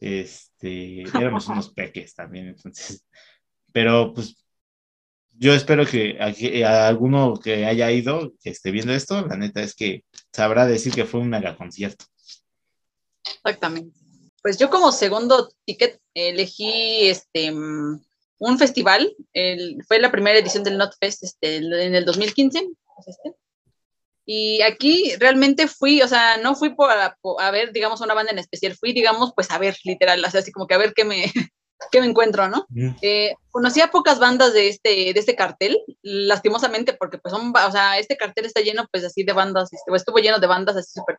este, 0.00 1.02
éramos 1.02 1.46
unos 1.48 1.74
peques 1.74 2.14
también, 2.14 2.48
entonces, 2.48 3.04
pero 3.70 4.14
pues 4.14 4.45
yo 5.38 5.54
espero 5.54 5.86
que 5.86 6.18
a, 6.64 6.88
alguno 6.88 7.38
que 7.42 7.66
haya 7.66 7.90
ido, 7.90 8.32
que 8.42 8.50
esté 8.50 8.70
viendo 8.70 8.92
esto, 8.92 9.26
la 9.26 9.36
neta 9.36 9.62
es 9.62 9.74
que 9.74 10.04
sabrá 10.32 10.66
decir 10.66 10.92
que 10.92 11.04
fue 11.04 11.20
un 11.20 11.28
mega 11.28 11.56
concierto. 11.56 12.04
Exactamente. 13.24 13.96
Pues 14.42 14.58
yo 14.58 14.70
como 14.70 14.92
segundo 14.92 15.48
ticket 15.64 16.00
elegí 16.14 17.08
este 17.08 17.52
un 18.38 18.58
festival, 18.58 19.14
fue 19.88 19.98
la 19.98 20.12
primera 20.12 20.38
edición 20.38 20.62
del 20.62 20.78
NotFest 20.78 21.24
este, 21.24 21.56
en 21.56 21.94
el 21.94 22.04
2015. 22.04 22.68
Este, 23.06 23.34
y 24.26 24.60
aquí 24.62 25.14
realmente 25.18 25.68
fui, 25.68 26.02
o 26.02 26.08
sea, 26.08 26.36
no 26.38 26.54
fui 26.54 26.74
por 26.74 26.90
a, 26.90 27.50
ver, 27.50 27.72
digamos, 27.72 28.00
una 28.00 28.14
banda 28.14 28.32
en 28.32 28.38
especial, 28.38 28.76
fui, 28.76 28.92
digamos, 28.92 29.32
pues 29.34 29.50
a 29.50 29.58
ver, 29.58 29.76
literal, 29.84 30.22
o 30.24 30.30
sea, 30.30 30.40
así 30.40 30.50
como 30.50 30.66
que 30.66 30.74
a 30.74 30.78
ver 30.78 30.94
qué 30.94 31.04
me, 31.04 31.24
qué 31.90 32.00
me 32.00 32.06
encuentro, 32.06 32.48
¿no? 32.48 32.66
Eh, 33.02 33.34
conocía 33.50 33.90
pocas 33.90 34.18
bandas 34.18 34.52
de 34.52 34.68
este, 34.68 35.12
de 35.12 35.20
este 35.20 35.34
cartel, 35.34 35.78
lastimosamente, 36.02 36.94
porque 36.94 37.18
pues 37.18 37.32
son, 37.32 37.52
o 37.54 37.72
sea, 37.72 37.98
este 37.98 38.16
cartel 38.16 38.46
está 38.46 38.60
lleno 38.60 38.86
pues 38.90 39.04
así 39.04 39.24
de 39.24 39.32
bandas, 39.32 39.72
este, 39.72 39.94
estuvo 39.94 40.18
lleno 40.18 40.38
de 40.38 40.46
bandas 40.46 40.76
así 40.76 40.92
súper 40.98 41.18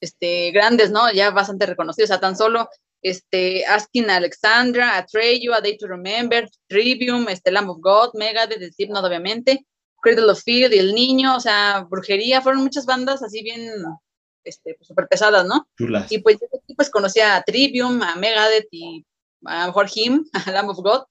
este, 0.00 0.50
grandes, 0.52 0.90
¿no? 0.90 1.12
Ya 1.12 1.30
bastante 1.30 1.66
reconocidos, 1.66 2.10
o 2.10 2.12
sea, 2.12 2.20
tan 2.20 2.36
solo 2.36 2.68
este, 3.02 3.64
Asking 3.66 4.10
Alexandra, 4.10 4.96
Atreyu, 4.96 5.52
A 5.52 5.60
Day 5.60 5.76
to 5.78 5.86
Remember, 5.86 6.48
Trivium, 6.68 7.28
este, 7.28 7.50
Lamb 7.50 7.70
of 7.70 7.78
God, 7.80 8.10
Megadeth, 8.14 8.74
Slipknot, 8.74 9.04
obviamente, 9.04 9.64
Cradle 10.02 10.30
of 10.30 10.42
Field, 10.42 10.72
El 10.72 10.94
Niño, 10.94 11.36
o 11.36 11.40
sea, 11.40 11.86
Brujería, 11.88 12.40
fueron 12.40 12.62
muchas 12.62 12.86
bandas 12.86 13.22
así 13.22 13.42
bien, 13.42 13.70
este, 14.44 14.74
pues, 14.74 14.88
súper 14.88 15.06
pesadas, 15.08 15.46
¿no? 15.46 15.68
Y 16.10 16.18
pues 16.18 16.38
yo 16.40 16.46
pues 16.76 16.90
conocía 16.90 17.36
a 17.36 17.42
Trivium, 17.42 18.02
a 18.02 18.16
Megadeth 18.16 18.68
y 18.70 19.04
a 19.44 19.60
lo 19.60 19.66
mejor 19.68 19.88
Him, 19.94 20.24
a 20.32 20.50
Lamb 20.50 20.70
of 20.70 20.78
God, 20.78 21.04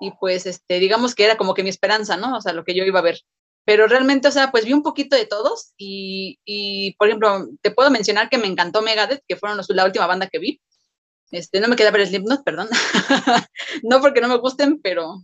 y 0.00 0.12
pues, 0.12 0.46
este, 0.46 0.78
digamos 0.78 1.14
que 1.14 1.24
era 1.24 1.36
como 1.36 1.54
que 1.54 1.62
mi 1.62 1.70
esperanza, 1.70 2.16
¿no? 2.16 2.36
O 2.36 2.40
sea, 2.40 2.52
lo 2.52 2.64
que 2.64 2.74
yo 2.74 2.84
iba 2.84 3.00
a 3.00 3.02
ver. 3.02 3.20
Pero 3.66 3.86
realmente, 3.86 4.28
o 4.28 4.32
sea, 4.32 4.50
pues 4.50 4.64
vi 4.64 4.72
un 4.72 4.82
poquito 4.82 5.14
de 5.14 5.26
todos 5.26 5.74
y, 5.76 6.38
y 6.44 6.94
por 6.96 7.08
ejemplo, 7.08 7.48
te 7.60 7.70
puedo 7.70 7.90
mencionar 7.90 8.30
que 8.30 8.38
me 8.38 8.46
encantó 8.46 8.80
Megadeth, 8.82 9.22
que 9.28 9.36
fueron 9.36 9.58
los, 9.58 9.68
la 9.70 9.84
última 9.84 10.06
banda 10.06 10.28
que 10.28 10.38
vi. 10.38 10.60
Este, 11.30 11.60
no 11.60 11.68
me 11.68 11.76
queda 11.76 11.90
ver 11.90 12.06
Slipknot, 12.06 12.42
perdón. 12.42 12.68
no 13.82 14.00
porque 14.00 14.20
no 14.20 14.28
me 14.28 14.38
gusten, 14.38 14.80
pero 14.80 15.22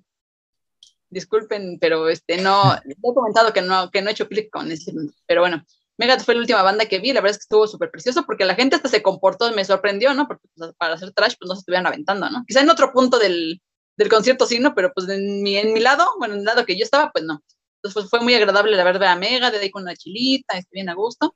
disculpen, 1.09 1.79
pero 1.81 2.09
este, 2.09 2.37
no, 2.39 2.75
he 2.75 3.15
comentado 3.15 3.53
que 3.53 3.63
no, 3.63 3.91
que 3.91 4.03
no 4.03 4.11
he 4.11 4.13
hecho 4.13 4.29
clic 4.29 4.51
con 4.51 4.75
Slipknot, 4.77 5.15
pero 5.27 5.41
bueno, 5.41 5.65
Megadeth 5.99 6.25
fue 6.25 6.35
la 6.35 6.41
última 6.41 6.63
banda 6.63 6.87
que 6.87 6.99
vi, 6.99 7.13
la 7.13 7.21
verdad 7.21 7.33
es 7.33 7.39
que 7.39 7.45
estuvo 7.45 7.67
súper 7.67 7.91
precioso 7.91 8.25
porque 8.25 8.45
la 8.45 8.55
gente 8.55 8.77
hasta 8.77 8.89
se 8.89 9.03
comportó, 9.03 9.51
me 9.53 9.65
sorprendió, 9.65 10.13
¿no? 10.15 10.27
Porque 10.27 10.47
pues, 10.55 10.73
para 10.77 10.95
hacer 10.95 11.13
trash, 11.13 11.35
pues 11.39 11.49
no 11.49 11.55
se 11.55 11.61
estuvieran 11.61 11.87
aventando, 11.87 12.29
¿no? 12.29 12.45
Quizá 12.47 12.61
en 12.61 12.71
otro 12.71 12.93
punto 12.93 13.19
del, 13.19 13.63
del 13.97 14.09
concierto 14.09 14.47
sí, 14.47 14.59
¿no? 14.59 14.75
Pero 14.75 14.93
pues 14.95 15.09
en 15.09 15.43
mi, 15.43 15.57
en 15.57 15.73
mi 15.73 15.81
lado, 15.81 16.07
bueno, 16.19 16.35
en 16.35 16.41
el 16.41 16.47
lado 16.47 16.67
que 16.67 16.77
yo 16.77 16.85
estaba, 16.85 17.11
pues 17.13 17.25
no. 17.25 17.43
Entonces 17.77 17.95
pues, 17.95 18.11
fue 18.11 18.21
muy 18.21 18.35
agradable 18.35 18.77
la 18.77 18.85
verdad 18.85 19.13
a 19.13 19.17
Mega, 19.17 19.51
de 19.51 19.59
ahí 19.59 19.71
con 19.71 19.83
una 19.83 19.97
chilita, 19.97 20.59
estoy 20.59 20.77
bien 20.77 20.89
a 20.89 20.95
gusto. 20.95 21.35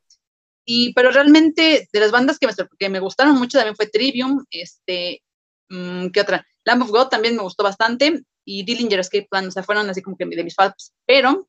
Y, 0.65 0.93
pero 0.93 1.11
realmente 1.11 1.89
de 1.91 2.01
las 2.01 2.11
bandas 2.11 2.39
que 2.39 2.47
me, 2.47 2.53
que 2.79 2.89
me 2.89 3.01
gustaron 3.01 3.37
mucho 3.37 3.59
también 3.59 3.77
fue 3.77 3.87
Trivium, 3.87 4.45
este, 4.51 5.23
mm, 5.71 6.09
¿qué 6.09 6.21
otra? 6.21 6.47
Lamb 6.65 6.83
of 6.83 6.91
God 6.91 7.09
también 7.09 7.37
me 7.37 7.43
gustó 7.43 7.65
bastante 7.65 8.23
y 8.45 8.65
Dillinger 8.65 9.01
Escape 9.01 9.29
Plan, 9.31 9.49
o 9.49 9.51
sea, 9.51 9.63
fueron 9.63 9.89
así 9.89 10.03
como 10.03 10.17
que 10.17 10.27
de 10.27 10.45
mis 10.45 10.55
faps, 10.55 10.93
pero 11.07 11.49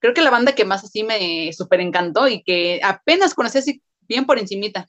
creo 0.00 0.14
que 0.14 0.22
la 0.22 0.30
banda 0.30 0.54
que 0.54 0.64
más 0.64 0.84
así 0.84 1.02
me 1.02 1.52
súper 1.52 1.80
encantó 1.80 2.28
y 2.28 2.42
que 2.42 2.80
apenas 2.82 3.34
conocí 3.34 3.58
así 3.58 3.82
bien 4.02 4.26
por 4.26 4.38
encimita, 4.38 4.88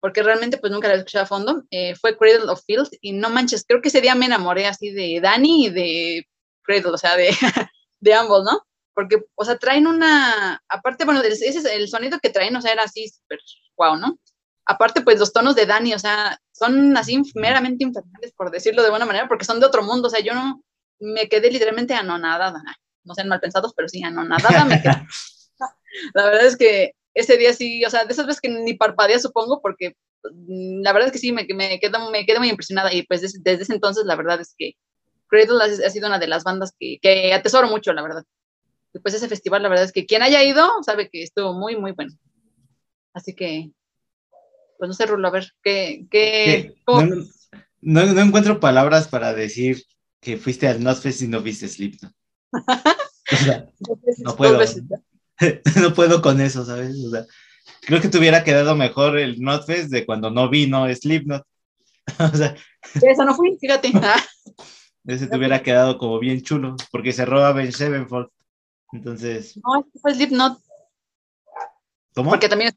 porque 0.00 0.22
realmente 0.22 0.58
pues 0.58 0.72
nunca 0.72 0.88
la 0.88 0.94
había 0.94 1.02
escuchado 1.02 1.24
a 1.24 1.28
fondo, 1.28 1.64
eh, 1.70 1.94
fue 1.96 2.16
Cradle 2.16 2.50
of 2.50 2.62
Field 2.64 2.88
y 3.00 3.12
no 3.12 3.30
manches, 3.30 3.64
creo 3.66 3.80
que 3.80 3.88
ese 3.88 4.00
día 4.00 4.14
me 4.14 4.26
enamoré 4.26 4.66
así 4.66 4.90
de 4.90 5.20
Dani 5.20 5.66
y 5.66 5.70
de 5.70 6.26
Cradle, 6.62 6.92
o 6.92 6.98
sea, 6.98 7.16
de, 7.16 7.30
de 8.00 8.14
ambos, 8.14 8.44
¿no? 8.44 8.64
porque, 9.00 9.24
o 9.34 9.44
sea, 9.44 9.56
traen 9.56 9.86
una, 9.86 10.62
aparte, 10.68 11.04
bueno, 11.04 11.22
ese 11.22 11.48
es 11.48 11.64
el 11.64 11.88
sonido 11.88 12.18
que 12.20 12.28
traen, 12.28 12.54
o 12.56 12.60
sea, 12.60 12.72
era 12.72 12.82
así 12.82 13.08
súper 13.08 13.38
guau, 13.74 13.96
¿no? 13.96 14.18
Aparte, 14.66 15.00
pues 15.00 15.18
los 15.18 15.32
tonos 15.32 15.56
de 15.56 15.64
Dani, 15.66 15.94
o 15.94 15.98
sea, 15.98 16.38
son 16.52 16.94
así 16.96 17.22
meramente 17.34 17.84
infernales, 17.84 18.32
por 18.36 18.50
decirlo 18.50 18.82
de 18.82 18.90
buena 18.90 19.06
manera, 19.06 19.26
porque 19.26 19.46
son 19.46 19.58
de 19.58 19.66
otro 19.66 19.82
mundo, 19.82 20.08
o 20.08 20.10
sea, 20.10 20.20
yo 20.20 20.34
no, 20.34 20.62
me 20.98 21.28
quedé 21.30 21.50
literalmente 21.50 21.94
anonadada, 21.94 22.62
no 23.10 23.14
sean 23.14 23.28
mal 23.28 23.40
pensados, 23.40 23.72
pero 23.76 23.88
sí, 23.88 24.02
anonadada 24.02 24.64
me 24.64 24.80
quedé. 24.80 24.92
la 26.14 26.24
verdad 26.24 26.46
es 26.46 26.56
que 26.56 26.92
ese 27.14 27.36
día 27.36 27.52
sí, 27.52 27.84
o 27.84 27.90
sea, 27.90 28.04
de 28.04 28.12
esas 28.12 28.26
veces 28.26 28.40
que 28.40 28.48
ni 28.48 28.74
parpadea, 28.74 29.18
supongo, 29.18 29.60
porque 29.60 29.96
mm, 30.24 30.82
la 30.82 30.92
verdad 30.92 31.08
es 31.08 31.12
que 31.12 31.18
sí, 31.18 31.32
me, 31.32 31.46
me, 31.54 31.78
quedo, 31.80 32.10
me 32.10 32.24
quedé 32.24 32.38
muy 32.38 32.48
impresionada 32.48 32.92
y 32.94 33.02
pues 33.02 33.20
desde, 33.20 33.62
ese 33.62 33.72
entonces 33.72 34.04
la 34.06 34.16
verdad 34.16 34.40
es 34.40 34.54
que 34.56 34.72
Cradle 35.28 35.62
ha, 35.62 35.86
ha 35.86 35.90
sido 35.90 36.06
una 36.06 36.18
de 36.18 36.28
las 36.28 36.44
bandas 36.44 36.72
que, 36.78 36.98
que 37.02 37.34
atesoro 37.34 37.68
mucho, 37.68 37.92
la 37.92 38.02
verdad 38.02 38.24
después 38.92 39.12
de 39.12 39.18
ese 39.18 39.28
festival, 39.28 39.62
la 39.62 39.68
verdad 39.68 39.84
es 39.84 39.92
que 39.92 40.06
quien 40.06 40.22
haya 40.22 40.42
ido 40.42 40.68
sabe 40.82 41.08
que 41.10 41.22
estuvo 41.22 41.52
muy, 41.52 41.76
muy 41.76 41.92
bueno. 41.92 42.12
Así 43.12 43.34
que, 43.34 43.70
pues 44.78 44.88
no 44.88 44.94
sé, 44.94 45.06
Rulo, 45.06 45.28
a 45.28 45.32
ver, 45.32 45.52
¿qué? 45.62 46.06
qué 46.10 46.74
no, 47.82 48.04
no, 48.04 48.20
encuentro 48.20 48.60
palabras 48.60 49.08
para 49.08 49.32
decir 49.32 49.82
que 50.20 50.36
fuiste 50.36 50.68
al 50.68 50.82
Notfest 50.82 51.22
y 51.22 51.28
no 51.28 51.40
viste 51.40 51.68
Slipknot. 51.68 52.12
no 54.24 54.36
puedo. 54.36 54.58
no 55.80 55.94
puedo 55.94 56.22
con 56.22 56.40
eso, 56.40 56.64
¿sabes? 56.64 56.96
O 57.06 57.10
sea, 57.10 57.26
creo 57.82 58.00
que 58.00 58.08
te 58.08 58.18
hubiera 58.18 58.44
quedado 58.44 58.74
mejor 58.76 59.18
el 59.18 59.40
Notfest 59.40 59.90
de 59.90 60.04
cuando 60.04 60.30
no 60.30 60.48
vino 60.48 60.92
Slipknot. 60.92 61.44
o 62.18 62.36
sea, 62.36 62.56
eso 62.94 63.24
no 63.24 63.34
fui, 63.34 63.56
fíjate. 63.60 63.92
Ese 65.06 65.26
te 65.26 65.36
hubiera 65.36 65.62
quedado 65.62 65.98
como 65.98 66.18
bien 66.18 66.42
chulo, 66.42 66.76
porque 66.90 67.12
cerró 67.12 67.44
a 67.44 67.52
Ben 67.52 67.72
Sevenfold. 67.72 68.28
Entonces. 68.92 69.56
No, 69.56 69.86
fue 70.00 70.14
Slipknot. 70.14 70.60
¿Cómo? 72.14 72.30
Porque 72.30 72.48
también 72.48 72.76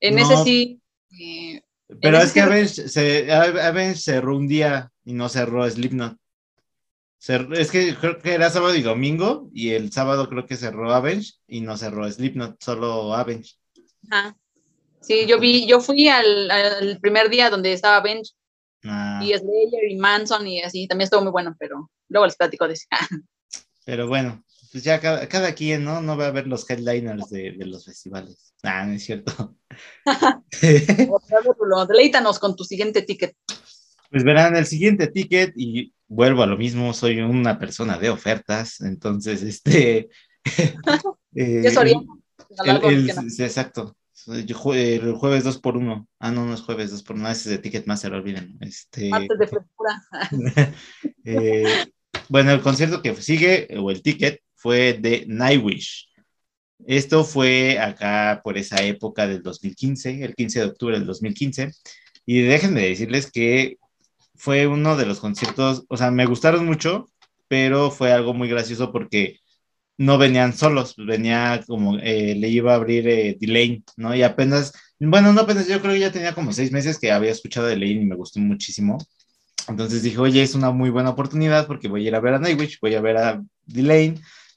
En 0.00 0.18
ese 0.18 0.36
sí. 0.44 0.80
Eh, 1.10 1.62
pero 2.00 2.18
es 2.18 2.32
que 2.32 2.40
Avenge, 2.40 2.88
se, 2.88 3.94
cerró 3.96 4.36
un 4.36 4.48
día 4.48 4.90
y 5.04 5.12
no 5.12 5.28
cerró 5.28 5.68
Slipknot. 5.68 6.16
Es 7.28 7.70
que 7.70 7.94
creo 7.94 8.18
que 8.18 8.34
era 8.34 8.50
sábado 8.50 8.74
y 8.74 8.82
domingo, 8.82 9.48
y 9.52 9.70
el 9.70 9.92
sábado 9.92 10.28
creo 10.28 10.46
que 10.46 10.56
cerró 10.56 10.92
Avenge 10.92 11.34
y 11.46 11.60
no 11.60 11.76
cerró 11.76 12.10
Slipknot, 12.10 12.62
solo 12.62 13.14
Avenge. 13.14 13.54
Ajá. 14.10 14.36
Sí, 15.00 15.26
yo 15.26 15.38
vi, 15.38 15.66
yo 15.66 15.80
fui 15.80 16.08
al, 16.08 16.98
primer 17.00 17.28
día 17.28 17.50
donde 17.50 17.72
estaba 17.72 17.96
Avenge 17.96 18.32
ah. 18.84 19.20
y 19.22 19.34
Slayer 19.34 19.90
y 19.90 19.96
Manson 19.96 20.46
y 20.46 20.62
así, 20.62 20.86
también 20.86 21.06
estuvo 21.06 21.22
muy 21.22 21.32
bueno, 21.32 21.54
pero 21.58 21.90
luego 22.08 22.26
les 22.26 22.36
platico 22.36 22.66
de 22.66 22.74
eso. 22.74 22.86
Pero 23.86 24.08
bueno, 24.08 24.42
pues 24.72 24.82
ya 24.82 24.98
cada, 24.98 25.54
quien, 25.54 25.84
¿no? 25.84 26.00
No 26.00 26.16
va 26.16 26.28
a 26.28 26.30
ver 26.30 26.46
los 26.46 26.68
headliners 26.68 27.28
de, 27.28 27.54
los 27.58 27.84
festivales. 27.84 28.54
Ah, 28.62 28.86
no 28.86 28.94
es 28.94 29.04
cierto. 29.04 29.54
Deleítanos 31.88 32.38
con 32.38 32.56
tu 32.56 32.64
siguiente 32.64 33.02
ticket. 33.02 33.36
Pues 34.10 34.24
verán 34.24 34.56
el 34.56 34.66
siguiente 34.66 35.08
ticket 35.08 35.52
y 35.56 35.92
vuelvo 36.06 36.42
a 36.42 36.46
lo 36.46 36.56
mismo, 36.56 36.92
soy 36.92 37.20
una 37.20 37.58
persona 37.58 37.98
de 37.98 38.10
ofertas, 38.10 38.80
entonces 38.80 39.42
este... 39.42 40.08
eh, 41.34 41.64
el, 42.84 43.10
exacto. 43.38 43.96
el 44.26 44.54
jueves 44.54 45.44
2 45.44 45.58
por 45.58 45.76
1 45.76 46.08
Ah, 46.20 46.30
no, 46.30 46.46
no 46.46 46.54
es 46.54 46.60
jueves 46.60 46.90
2 46.90 47.02
por 47.02 47.16
1 47.16 47.28
ese 47.30 47.48
es 47.48 47.56
de 47.56 47.58
Ticketmaster, 47.58 48.12
olviden. 48.12 48.56
Este... 48.60 49.08
Martes 49.08 49.38
de 49.38 49.46
frescura. 49.48 50.02
eh, 51.24 51.86
bueno, 52.28 52.52
el 52.52 52.60
concierto 52.60 53.02
que 53.02 53.14
sigue, 53.16 53.68
o 53.78 53.90
el 53.90 54.02
ticket, 54.02 54.40
fue 54.54 54.94
de 54.94 55.24
Nightwish. 55.26 56.08
Esto 56.86 57.24
fue 57.24 57.78
acá 57.78 58.40
por 58.42 58.58
esa 58.58 58.82
época 58.82 59.26
del 59.26 59.42
2015, 59.42 60.24
el 60.24 60.34
15 60.34 60.60
de 60.60 60.66
octubre 60.66 60.98
del 60.98 61.06
2015. 61.06 61.70
Y 62.26 62.42
déjenme 62.42 62.82
decirles 62.82 63.30
que 63.30 63.78
fue 64.34 64.66
uno 64.66 64.96
de 64.96 65.06
los 65.06 65.20
conciertos, 65.20 65.84
o 65.88 65.96
sea, 65.96 66.10
me 66.10 66.26
gustaron 66.26 66.66
mucho, 66.66 67.06
pero 67.48 67.90
fue 67.90 68.12
algo 68.12 68.34
muy 68.34 68.48
gracioso 68.48 68.92
porque 68.92 69.40
no 69.96 70.18
venían 70.18 70.52
solos, 70.52 70.94
venía 70.96 71.62
como, 71.66 71.98
eh, 71.98 72.34
le 72.34 72.48
iba 72.48 72.72
a 72.72 72.76
abrir 72.76 73.08
eh, 73.08 73.36
Delane, 73.40 73.84
¿no? 73.96 74.14
Y 74.14 74.22
apenas, 74.22 74.72
bueno, 74.98 75.32
no 75.32 75.42
apenas, 75.42 75.68
yo 75.68 75.80
creo 75.80 75.94
que 75.94 76.00
ya 76.00 76.12
tenía 76.12 76.34
como 76.34 76.52
seis 76.52 76.72
meses 76.72 76.98
que 76.98 77.12
había 77.12 77.30
escuchado 77.30 77.66
Delane 77.66 78.02
y 78.02 78.06
me 78.06 78.16
gustó 78.16 78.40
muchísimo. 78.40 78.98
Entonces 79.68 80.02
dije, 80.02 80.18
oye, 80.18 80.42
es 80.42 80.54
una 80.54 80.70
muy 80.70 80.90
buena 80.90 81.10
oportunidad 81.10 81.66
porque 81.66 81.88
voy 81.88 82.04
a 82.04 82.08
ir 82.08 82.14
a 82.14 82.20
ver 82.20 82.34
a 82.34 82.38
Nightwish, 82.38 82.78
voy 82.80 82.94
a 82.94 83.00
ver 83.00 83.16
a 83.16 83.42
Delane. 83.66 84.16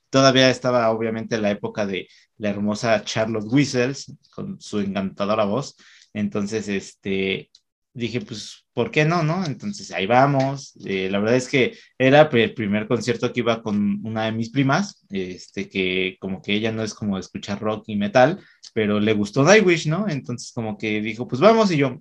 Todavía 0.10 0.50
estaba 0.50 0.90
obviamente 0.92 1.38
la 1.38 1.52
época 1.52 1.86
de 1.86 2.08
la 2.38 2.50
hermosa 2.50 3.04
Charlotte 3.04 3.48
Whistles 3.48 4.14
con 4.32 4.60
su 4.60 4.80
encantadora 4.80 5.46
voz. 5.46 5.76
Entonces, 6.14 6.68
este, 6.68 7.52
dije, 7.98 8.22
pues, 8.22 8.66
¿por 8.74 8.92
qué 8.92 9.06
no, 9.06 9.24
no? 9.24 9.46
Entonces 9.46 9.92
ahí 9.92 10.06
vamos. 10.06 10.74
Eh, 10.86 11.10
la 11.10 11.20
verdad 11.20 11.36
es 11.36 11.48
que 11.48 11.78
era 11.98 12.30
el 12.32 12.54
primer 12.54 12.88
concierto 12.88 13.34
que 13.34 13.40
iba 13.40 13.62
con 13.62 14.06
una 14.06 14.26
de 14.26 14.32
mis 14.32 14.50
primas, 14.50 15.06
este, 15.10 15.68
que 15.68 16.18
como 16.20 16.42
que 16.42 16.54
ella 16.54 16.72
no 16.72 16.84
es 16.84 16.94
como 16.94 17.18
escuchar 17.18 17.60
rock 17.60 17.86
y 17.88 17.96
metal, 17.96 18.40
pero 18.74 19.00
le 19.00 19.14
gustó 19.14 19.44
Nightwish, 19.44 19.88
¿no? 19.88 20.08
Entonces 20.08 20.52
como 20.54 20.78
que 20.78 21.02
dijo, 21.02 21.28
pues 21.28 21.42
vamos 21.42 21.72
y 21.72 21.78
yo, 21.78 22.00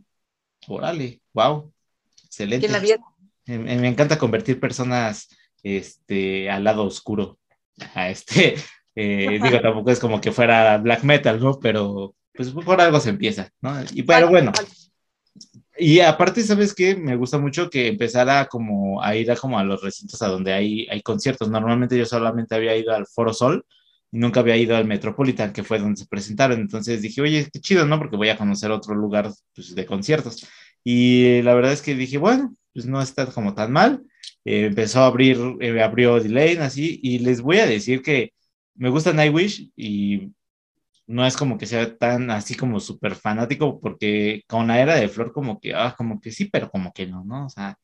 órale, 0.68 1.20
wow, 1.32 1.72
Excelente. 2.36 2.68
Me, 3.46 3.88
encanta 3.88 4.18
convertir 4.18 4.60
personas 4.60 5.28
este, 5.62 6.50
al 6.50 6.64
lado 6.64 6.84
oscuro. 6.84 7.38
A 7.94 8.10
este, 8.10 8.56
eh, 8.94 9.38
digo, 9.42 9.60
tampoco 9.60 9.90
es 9.90 9.98
como 9.98 10.20
que 10.20 10.32
fuera 10.32 10.76
black 10.76 11.02
metal, 11.04 11.40
¿no? 11.40 11.58
Pero 11.58 12.14
pues 12.34 12.50
por 12.50 12.78
algo 12.80 13.00
se 13.00 13.08
empieza, 13.08 13.50
¿no? 13.62 13.74
Y 13.94 14.02
pero 14.02 14.28
bueno. 14.28 14.52
Y 15.78 16.00
aparte, 16.00 16.42
¿sabes 16.42 16.75
qué? 16.75 16.97
Me 16.97 17.16
gusta 17.16 17.38
mucho 17.38 17.68
que 17.68 17.88
empezara 17.88 18.47
como 18.47 19.02
a 19.02 19.14
ir 19.16 19.30
a 19.30 19.37
como 19.37 19.59
a 19.59 19.64
los 19.64 19.83
recintos 19.83 20.23
a 20.23 20.28
donde 20.28 20.52
hay, 20.52 20.87
hay 20.90 21.02
conciertos. 21.02 21.50
Normalmente 21.50 21.99
yo 21.99 22.06
solamente 22.06 22.54
había 22.54 22.76
ido 22.76 22.95
al 22.95 23.06
Foro 23.06 23.35
Sol 23.35 23.64
y 24.11 24.18
nunca 24.18 24.40
había 24.40 24.56
ido 24.56 24.76
al 24.76 24.87
Metropolitan, 24.87 25.52
que 25.52 25.64
fue 25.64 25.78
donde 25.78 25.99
se 26.00 26.06
presentaron. 26.06 26.61
Entonces 26.61 27.02
dije, 27.02 27.21
oye, 27.21 27.49
qué 27.52 27.61
chido, 27.61 27.85
¿no? 27.87 27.99
Porque 27.99 28.16
voy 28.16 28.30
a 28.30 28.38
conocer 28.38 28.71
otro 28.71 28.95
lugar 28.95 29.30
pues, 29.54 29.75
de 29.75 29.87
conciertos. 29.87 30.47
Y 30.85 31.42
la 31.42 31.54
verdad 31.54 31.73
es 31.73 31.83
que 31.83 31.95
dije, 31.95 32.18
bueno, 32.18 32.54
pues 32.73 32.87
no 32.87 33.02
está 33.02 33.26
como 33.26 33.54
tan 33.54 33.73
mal. 33.73 34.02
Eh, 34.45 34.66
empezó 34.66 35.00
a 35.00 35.06
abrir, 35.06 35.38
eh, 35.61 35.83
abrió 35.83 36.21
Delane 36.21 36.61
así, 36.61 37.00
y 37.02 37.18
les 37.18 37.40
voy 37.42 37.59
a 37.59 37.66
decir 37.66 38.02
que 38.02 38.33
me 38.76 38.90
gusta 38.90 39.12
Nightwish 39.12 39.71
y 39.76 40.33
no 41.06 41.26
es 41.26 41.36
como 41.36 41.58
que 41.58 41.66
sea 41.66 41.96
tan 41.96 42.30
así 42.30 42.54
como 42.56 42.80
súper 42.80 43.14
fanático, 43.14 43.80
porque 43.80 44.42
con 44.48 44.66
la 44.68 44.80
era 44.80 44.96
de 44.96 45.08
Flor 45.08 45.32
como 45.32 45.60
que, 45.60 45.75
ah, 45.75 45.94
como 45.96 46.20
que 46.20 46.32
sí, 46.32 46.46
pero 46.46 46.70
como 46.70 46.92
que 46.92 47.06
no, 47.06 47.25
¿no? 47.25 47.46
O 47.46 47.48
sea, 47.48 47.78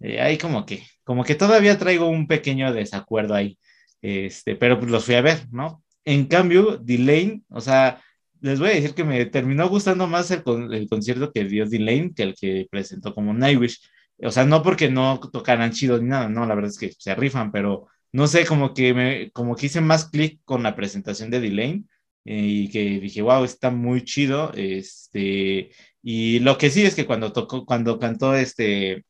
eh, 0.00 0.20
ahí 0.20 0.38
como 0.38 0.66
que, 0.66 0.82
como 1.04 1.24
que 1.24 1.34
todavía 1.34 1.78
traigo 1.78 2.08
un 2.08 2.26
pequeño 2.26 2.72
desacuerdo 2.72 3.34
ahí, 3.34 3.58
este, 4.02 4.56
pero 4.56 4.78
pues 4.78 4.90
los 4.90 5.04
fui 5.04 5.14
a 5.14 5.22
ver, 5.22 5.46
¿no? 5.52 5.82
En 6.04 6.26
cambio, 6.26 6.76
Delane, 6.78 7.42
o 7.48 7.60
sea, 7.60 8.02
les 8.40 8.60
voy 8.60 8.70
a 8.70 8.74
decir 8.74 8.94
que 8.94 9.04
me 9.04 9.24
terminó 9.26 9.68
gustando 9.68 10.06
más 10.06 10.30
el, 10.30 10.42
el 10.74 10.88
concierto 10.88 11.32
que 11.32 11.44
dio 11.44 11.66
Delane 11.66 12.12
que 12.14 12.22
el 12.24 12.34
que 12.34 12.66
presentó 12.70 13.14
como 13.14 13.32
Nightwish. 13.32 13.80
O 14.18 14.30
sea, 14.30 14.44
no 14.44 14.62
porque 14.62 14.90
no 14.90 15.18
tocaran 15.32 15.72
chido 15.72 15.98
ni 15.98 16.08
nada, 16.08 16.28
no, 16.28 16.46
la 16.46 16.54
verdad 16.54 16.70
es 16.70 16.78
que 16.78 16.92
se 16.98 17.14
rifan, 17.14 17.50
pero 17.52 17.88
no 18.12 18.26
sé, 18.26 18.46
como 18.46 18.74
que 18.74 18.94
me, 18.94 19.30
como 19.32 19.56
que 19.56 19.66
hice 19.66 19.80
más 19.80 20.10
clic 20.10 20.40
con 20.44 20.62
la 20.62 20.76
presentación 20.76 21.30
de 21.30 21.40
Delane 21.40 21.84
y 22.24 22.70
que 22.70 23.00
dije, 23.00 23.22
wow, 23.22 23.44
está 23.44 23.70
muy 23.70 24.04
chido. 24.04 24.52
Este, 24.54 25.70
y 26.02 26.38
lo 26.40 26.58
que 26.58 26.70
sí 26.70 26.84
es 26.84 26.94
que 26.94 27.06
cuando 27.06 27.32
tocó, 27.32 27.64
cuando 27.66 27.98
cantó 27.98 28.34
este, 28.34 29.04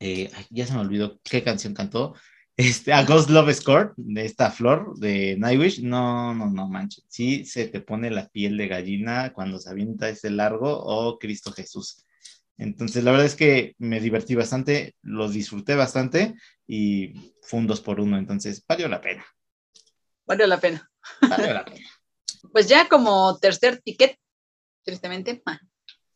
eh, 0.00 0.30
ya 0.50 0.66
se 0.66 0.74
me 0.74 0.80
olvidó 0.80 1.20
qué 1.22 1.42
canción 1.44 1.74
cantó, 1.74 2.14
este, 2.56 2.92
a 2.92 3.04
Ghost 3.04 3.30
Love 3.30 3.54
Score, 3.54 3.92
de 3.96 4.24
esta 4.24 4.50
flor 4.50 4.94
de 4.98 5.36
Nightwish, 5.38 5.82
no, 5.82 6.34
no, 6.34 6.50
no 6.50 6.68
manches. 6.68 7.04
Sí 7.08 7.44
se 7.44 7.68
te 7.68 7.80
pone 7.80 8.10
la 8.10 8.28
piel 8.28 8.56
de 8.56 8.68
gallina 8.68 9.32
cuando 9.32 9.58
se 9.58 9.70
avienta 9.70 10.08
ese 10.08 10.30
largo, 10.30 10.78
oh 10.78 11.18
Cristo 11.18 11.52
Jesús. 11.52 12.04
Entonces, 12.58 13.02
la 13.04 13.12
verdad 13.12 13.26
es 13.26 13.36
que 13.36 13.74
me 13.78 14.00
divertí 14.00 14.34
bastante, 14.34 14.94
lo 15.00 15.30
disfruté 15.30 15.74
bastante 15.74 16.34
y 16.66 17.32
fue 17.42 17.60
un 17.60 17.66
dos 17.66 17.80
por 17.80 18.00
uno, 18.00 18.18
entonces 18.18 18.62
valió 18.68 18.88
la 18.88 19.00
pena. 19.00 19.24
Valió 20.26 20.46
la 20.46 20.60
pena. 20.60 20.90
Valió 21.22 21.54
la 21.54 21.64
pena. 21.64 21.86
Pues 22.52 22.68
ya 22.68 22.88
como 22.88 23.38
tercer 23.38 23.80
ticket, 23.82 24.16
tristemente, 24.84 25.42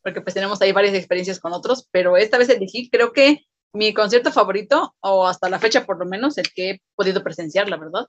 porque 0.02 0.20
pues 0.20 0.34
tenemos 0.34 0.60
ahí 0.62 0.72
varias 0.72 0.94
experiencias 0.94 1.40
con 1.40 1.52
otros, 1.52 1.88
pero 1.90 2.16
esta 2.16 2.38
vez 2.38 2.48
elegí, 2.48 2.90
creo 2.90 3.12
que 3.12 3.46
mi 3.72 3.92
concierto 3.92 4.32
favorito, 4.32 4.94
o 5.00 5.26
hasta 5.26 5.48
la 5.48 5.58
fecha 5.58 5.84
por 5.84 5.98
lo 5.98 6.06
menos, 6.06 6.38
el 6.38 6.52
que 6.52 6.70
he 6.70 6.82
podido 6.94 7.22
presenciar, 7.22 7.68
la 7.68 7.76
verdad, 7.76 8.06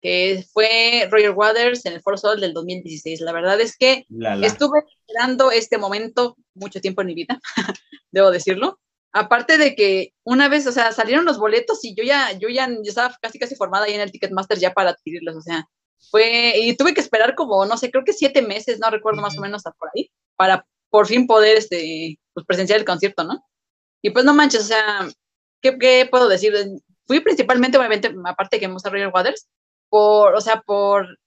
que 0.00 0.44
fue 0.52 1.08
Roger 1.10 1.30
Waters 1.30 1.84
en 1.86 1.94
el 1.94 2.02
Foro 2.02 2.16
Sol 2.16 2.40
del 2.40 2.52
2016. 2.52 3.20
La 3.20 3.32
verdad 3.32 3.60
es 3.60 3.76
que 3.76 4.06
estuve 4.42 4.84
esperando 5.06 5.50
este 5.50 5.78
momento 5.78 6.36
mucho 6.54 6.80
tiempo 6.80 7.02
en 7.02 7.08
mi 7.08 7.14
vida, 7.14 7.40
debo 8.10 8.30
decirlo. 8.30 8.78
Aparte 9.12 9.56
de 9.56 9.74
que 9.74 10.12
una 10.22 10.48
vez, 10.48 10.66
o 10.66 10.72
sea, 10.72 10.92
salieron 10.92 11.24
los 11.24 11.38
boletos 11.38 11.84
y 11.84 11.94
yo 11.94 12.04
ya, 12.04 12.32
yo 12.38 12.48
ya, 12.48 12.68
yo 12.68 12.82
estaba 12.84 13.16
casi 13.20 13.38
casi 13.38 13.56
formada 13.56 13.86
ahí 13.86 13.94
en 13.94 14.02
el 14.02 14.12
Ticketmaster 14.12 14.58
ya 14.58 14.72
para 14.72 14.90
adquirirlos, 14.90 15.34
o 15.34 15.40
sea, 15.40 15.66
fue, 16.10 16.54
y 16.56 16.76
tuve 16.76 16.94
que 16.94 17.00
esperar 17.00 17.34
como, 17.34 17.64
no 17.66 17.76
sé, 17.76 17.90
creo 17.90 18.04
que 18.04 18.12
siete 18.12 18.42
meses, 18.42 18.78
no 18.78 18.90
recuerdo 18.90 19.20
más 19.20 19.36
o 19.36 19.40
menos 19.40 19.62
por 19.78 19.90
ahí, 19.94 20.10
para 20.36 20.66
por 20.90 21.06
fin 21.06 21.26
poder, 21.26 21.58
este, 21.58 22.18
pues, 22.32 22.46
presenciar 22.46 22.78
el 22.78 22.84
concierto, 22.84 23.24
¿no? 23.24 23.44
Y 24.02 24.10
pues 24.10 24.24
no 24.24 24.34
manches, 24.34 24.62
o 24.62 24.64
sea, 24.64 25.08
¿qué, 25.60 26.08
puedo 26.10 26.28
decir? 26.28 26.54
Fui 27.06 27.20
principalmente, 27.20 27.78
obviamente, 27.78 28.14
aparte 28.24 28.60
que 28.60 28.68
me 28.68 28.74
gusta 28.74 28.90
Roger 28.90 29.10
Waters, 29.12 29.48
por, 29.88 30.34
o 30.34 30.40
sea, 30.40 30.60
por, 30.62 31.18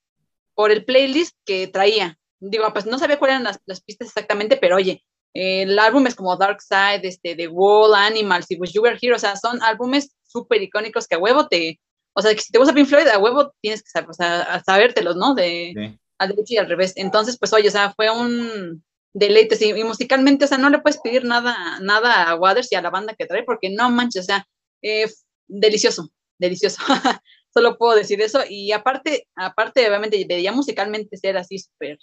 por 0.56 0.72
el 0.72 0.86
playlist 0.86 1.36
que 1.46 1.68
traía. 1.68 2.18
Digo, 2.40 2.72
pues 2.74 2.86
no 2.86 2.98
sabía 2.98 3.20
cuáles 3.20 3.40
eran 3.40 3.58
las, 3.66 3.82
pistas 3.82 4.08
exactamente, 4.08 4.58
pero 4.58 4.78
oye, 4.78 5.04
el 5.34 5.78
álbum 5.80 6.08
es 6.08 6.16
como 6.16 6.36
Dark 6.38 6.62
Side, 6.62 7.08
este, 7.08 7.36
The 7.36 7.48
Wall, 7.48 7.94
Animals 7.94 8.50
y 8.50 8.58
Wish 8.58 8.74
You 8.74 8.82
Were 8.82 8.98
Here, 9.00 9.16
o 9.16 9.20
sea, 9.20 9.36
son 9.36 9.62
álbumes 9.62 10.16
súper 10.24 10.62
icónicos 10.62 11.08
que 11.08 11.16
a 11.16 11.20
huevo 11.20 11.48
te, 11.48 11.80
o 12.14 12.22
sea, 12.22 12.34
que 12.34 12.42
si 12.42 12.52
te 12.52 12.60
gusta 12.60 12.74
Pink 12.74 12.88
Floyd, 12.88 13.08
a 13.08 13.20
huevo 13.20 13.54
tienes 13.62 13.84
que 13.84 13.90
saber, 13.90 14.10
o 14.10 14.14
sea, 14.14 14.62
sabértelos, 14.66 15.16
¿no? 15.16 15.34
De 15.34 15.98
al 16.18 16.30
derecho 16.30 16.54
y 16.54 16.58
al 16.58 16.70
revés. 16.70 16.94
Entonces, 16.96 17.38
pues 17.40 17.52
oye, 17.54 17.68
o 17.68 17.72
sea, 17.72 17.94
fue 17.94 18.10
un, 18.12 18.84
deleites 19.14 19.62
y, 19.62 19.74
musicalmente, 19.84 20.46
o 20.46 20.48
sea, 20.48 20.58
no 20.58 20.70
le 20.70 20.80
puedes 20.80 21.00
pedir 21.00 21.26
nada, 21.26 21.80
nada 21.82 22.30
a 22.30 22.36
Waters 22.36 22.72
y 22.72 22.76
a 22.76 22.82
la 22.82 22.90
banda 22.90 23.16
que 23.18 23.26
trae 23.26 23.44
porque 23.44 23.70
no 23.70 23.90
manches, 23.90 24.24
o 24.24 24.26
sea, 24.26 24.48
eh, 24.82 25.10
delicioso, 25.48 26.10
delicioso. 26.40 26.78
Solo 27.54 27.78
puedo 27.78 27.96
decir 27.96 28.22
eso 28.22 28.42
y 28.48 28.72
aparte, 28.72 29.28
aparte 29.36 29.86
obviamente 29.88 30.24
veía 30.28 30.54
musicalmente 30.54 31.18
ser 31.18 31.38
así 31.38 31.60
súper 31.60 31.98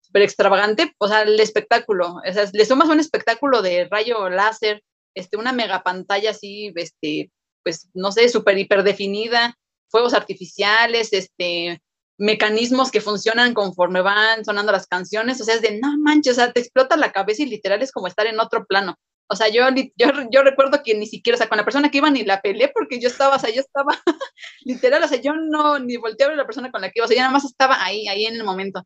súper 0.00 0.22
extravagante, 0.22 0.94
o 0.98 1.06
sea, 1.06 1.22
el 1.22 1.38
espectáculo, 1.38 2.16
o 2.26 2.32
sea, 2.32 2.48
le 2.52 2.64
sumas 2.64 2.88
un 2.88 2.98
espectáculo 2.98 3.62
de 3.62 3.86
rayo 3.88 4.28
láser, 4.28 4.82
este, 5.14 5.36
una 5.36 5.52
mega 5.52 5.84
pantalla 5.84 6.30
así, 6.30 6.72
este, 6.74 7.30
pues, 7.62 7.88
no 7.94 8.12
sé, 8.12 8.28
súper 8.28 8.58
hiper 8.58 8.82
definida, 8.82 9.56
fuegos 9.88 10.14
artificiales, 10.14 11.12
este, 11.12 11.80
mecanismos 12.18 12.90
que 12.90 13.00
funcionan 13.00 13.54
conforme 13.54 14.02
van 14.02 14.44
sonando 14.44 14.72
las 14.72 14.86
canciones, 14.86 15.40
o 15.40 15.44
sea, 15.44 15.54
es 15.54 15.62
de, 15.62 15.78
no 15.80 15.96
manches, 15.98 16.32
o 16.32 16.36
sea, 16.36 16.52
te 16.52 16.60
explota 16.60 16.96
la 16.96 17.12
cabeza 17.12 17.42
y 17.42 17.46
literal 17.46 17.82
es 17.82 17.92
como 17.92 18.06
estar 18.06 18.26
en 18.26 18.38
otro 18.40 18.66
plano. 18.66 18.96
O 19.32 19.36
sea, 19.36 19.48
yo, 19.48 19.62
yo, 19.96 20.08
yo 20.30 20.42
recuerdo 20.42 20.82
que 20.84 20.94
ni 20.94 21.06
siquiera, 21.06 21.36
o 21.36 21.38
sea, 21.38 21.48
con 21.48 21.56
la 21.56 21.64
persona 21.64 21.90
que 21.90 21.98
iba 21.98 22.10
ni 22.10 22.24
la 22.24 22.42
peleé 22.42 22.70
porque 22.74 23.00
yo 23.00 23.08
estaba, 23.08 23.36
o 23.36 23.38
sea, 23.38 23.50
yo 23.50 23.60
estaba 23.60 23.92
literal, 24.64 25.02
o 25.02 25.08
sea, 25.08 25.20
yo 25.20 25.32
no, 25.34 25.78
ni 25.78 25.96
volteé 25.96 26.26
a 26.26 26.28
ver 26.28 26.34
a 26.34 26.42
la 26.42 26.46
persona 26.46 26.70
con 26.70 26.80
la 26.82 26.88
que 26.88 26.98
iba, 26.98 27.04
o 27.06 27.08
sea, 27.08 27.16
yo 27.16 27.22
nada 27.22 27.32
más 27.32 27.44
estaba 27.44 27.82
ahí, 27.82 28.06
ahí 28.08 28.26
en 28.26 28.34
el 28.34 28.44
momento. 28.44 28.84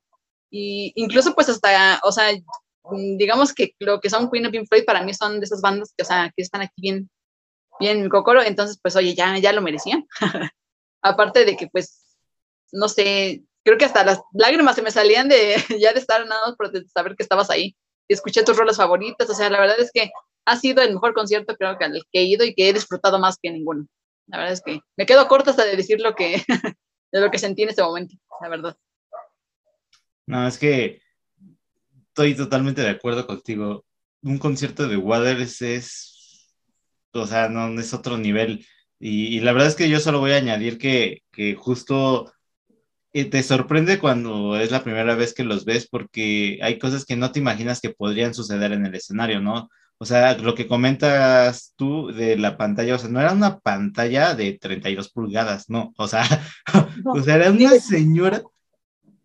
Y 0.51 0.93
incluso 0.95 1.35
pues 1.35 1.49
hasta, 1.49 1.99
o 2.05 2.13
sea, 2.13 2.29
digamos 3.17 3.53
que 3.53 3.75
lo 3.81 4.01
que 4.01 4.11
son 4.11 4.31
Queen 4.31 4.47
of 4.47 4.53
Pink 4.53 4.69
Floyd 4.69 4.85
para 4.85 5.03
mí 5.03 5.15
son 5.15 5.41
de 5.41 5.47
esas 5.47 5.61
bandas 5.61 5.93
que, 5.97 6.03
o 6.03 6.07
sea, 6.07 6.31
que 6.37 6.43
están 6.43 6.61
aquí 6.61 6.75
bien, 6.77 7.11
bien 7.81 7.99
en 7.99 8.09
cocoro, 8.09 8.43
entonces 8.43 8.79
pues 8.81 8.97
oye, 8.97 9.15
ya, 9.15 9.37
ya 9.39 9.53
lo 9.53 9.63
merecían. 9.63 10.07
Aparte 11.03 11.45
de 11.45 11.57
que 11.57 11.69
pues 11.69 12.05
no 12.73 12.89
sé, 12.89 13.45
creo 13.65 13.79
que 13.79 13.85
hasta 13.85 14.05
las 14.05 14.21
lágrimas 14.33 14.75
se 14.77 14.83
me 14.83 14.91
salían 14.91 15.29
de 15.29 15.57
ya 15.81 15.93
de 15.93 16.01
estar 16.01 16.27
nada 16.27 16.41
más 16.47 16.57
por 16.57 16.71
saber 16.89 17.17
que 17.17 17.23
estabas 17.23 17.51
ahí. 17.51 17.77
Escuché 18.09 18.43
tus 18.45 18.57
rolas 18.57 18.77
favoritas, 18.77 19.29
o 19.31 19.35
sea, 19.35 19.49
la 19.49 19.61
verdad 19.61 19.81
es 19.81 19.91
que 19.93 20.11
ha 20.45 20.57
sido 20.57 20.83
el 20.83 20.93
mejor 20.93 21.15
concierto 21.15 21.57
creo 21.57 21.79
que 21.79 21.85
al 21.85 22.03
que 22.13 22.21
he 22.21 22.25
ido 22.25 22.45
y 22.45 22.55
que 22.55 22.69
he 22.69 22.73
disfrutado 22.73 23.19
más 23.19 23.39
que 23.41 23.51
ninguno. 23.51 23.87
La 24.27 24.39
verdad 24.39 24.53
es 24.53 24.63
que 24.63 24.81
me 24.97 25.07
quedo 25.07 25.27
corta 25.29 25.51
hasta 25.51 25.65
de 25.65 25.77
decir 25.77 26.01
lo 26.01 26.15
que, 26.15 26.43
de 27.13 27.21
lo 27.21 27.31
que 27.31 27.39
sentí 27.39 27.63
en 27.63 27.71
ese 27.71 27.83
momento, 27.83 28.15
la 28.41 28.49
verdad. 28.49 28.77
No, 30.27 30.47
es 30.47 30.59
que 30.59 31.01
estoy 32.09 32.35
totalmente 32.35 32.83
de 32.83 32.91
acuerdo 32.91 33.27
contigo. 33.27 33.85
Un 34.23 34.39
concierto 34.39 34.89
de 34.89 34.97
Waters 34.97 35.61
es, 35.63 36.13
o 37.14 37.27
sea, 37.27 37.48
no 37.48 37.81
es 37.81 37.94
otro 37.94 38.18
nivel. 38.18 38.66
Y, 38.98 39.37
y, 39.37 39.40
la 39.40 39.53
verdad 39.53 39.68
es 39.68 39.74
que 39.77 39.88
yo 39.88 40.00
solo 40.00 40.20
voy 40.20 40.33
a 40.33 40.37
añadir 40.37 40.79
que, 40.79 41.22
que 41.33 41.55
justo 41.55 42.33
y 43.16 43.27
te 43.27 43.42
sorprende 43.44 44.00
cuando 44.00 44.59
es 44.59 44.72
la 44.72 44.83
primera 44.83 45.14
vez 45.14 45.35
que 45.35 45.44
los 45.44 45.64
ves 45.64 45.87
porque 45.88 46.59
hay 46.62 46.81
cosas 46.81 47.05
que 47.05 47.16
no 47.16 47.31
te 47.31 47.38
imaginas 47.38 47.81
que 47.81 47.90
podrían 47.90 48.35
suceder 48.35 48.72
en 48.72 48.87
el 48.87 48.94
escenario, 48.96 49.40
¿no? 49.40 49.70
O 49.98 50.05
sea, 50.05 50.37
lo 50.37 50.57
que 50.57 50.66
comentas 50.66 51.74
tú 51.77 52.09
de 52.09 52.37
la 52.37 52.57
pantalla, 52.57 52.96
o 52.96 52.98
sea, 52.98 53.09
no 53.09 53.20
era 53.20 53.33
una 53.33 53.61
pantalla 53.61 54.35
de 54.35 54.59
32 54.59 55.11
pulgadas, 55.11 55.70
no, 55.70 55.94
o 55.96 56.09
sea, 56.09 56.24
o 57.07 57.22
sea, 57.22 57.37
era 57.37 57.53
una 57.53 57.70
señora, 57.79 58.42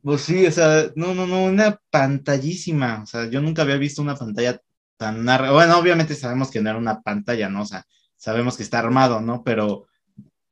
pues 0.04 0.22
sí, 0.22 0.46
o 0.46 0.52
sea, 0.52 0.92
no, 0.96 1.16
no, 1.16 1.26
no, 1.26 1.46
una 1.46 1.80
pantallísima, 1.90 3.02
o 3.04 3.08
sea, 3.08 3.28
yo 3.30 3.42
nunca 3.42 3.64
había 3.64 3.78
visto 3.78 4.04
una 4.04 4.16
pantalla 4.16 4.62
tan 5.00 5.26
larga, 5.26 5.52
bueno, 5.52 5.80
obviamente 5.80 6.14
sabemos 6.14 6.52
que 6.52 6.62
no 6.62 6.70
era 6.70 6.78
una 6.78 7.02
pantalla, 7.02 7.50
¿no? 7.50 7.62
O 7.62 7.66
sea, 7.66 7.86
sabemos 8.18 8.58
que 8.58 8.64
está 8.64 8.80
armado, 8.80 9.22
¿no? 9.22 9.44
Pero 9.44 9.88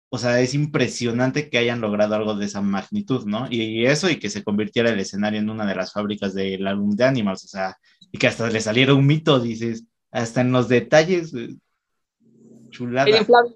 o 0.09 0.17
sea, 0.17 0.39
es 0.39 0.53
impresionante 0.53 1.49
que 1.49 1.57
hayan 1.57 1.81
logrado 1.81 2.15
algo 2.15 2.35
de 2.35 2.45
esa 2.45 2.61
magnitud, 2.61 3.25
¿no? 3.25 3.47
Y, 3.49 3.85
eso 3.85 4.09
y 4.09 4.19
que 4.19 4.29
se 4.29 4.43
convirtiera 4.43 4.89
el 4.89 4.99
escenario 4.99 5.39
en 5.39 5.49
una 5.49 5.65
de 5.65 5.75
las 5.75 5.91
fábricas 5.91 6.33
del 6.33 6.65
álbum 6.65 6.95
de 6.95 7.03
Animals, 7.03 7.43
o 7.43 7.47
sea, 7.47 7.77
y 8.11 8.17
que 8.17 8.27
hasta 8.27 8.49
le 8.49 8.61
saliera 8.61 8.93
un 8.93 9.05
mito, 9.05 9.39
dices, 9.39 9.83
hasta 10.11 10.41
en 10.41 10.53
los 10.53 10.69
detalles, 10.69 11.33
eh, 11.33 11.57
chulada. 12.69 13.09
El 13.09 13.17
inflable, 13.17 13.55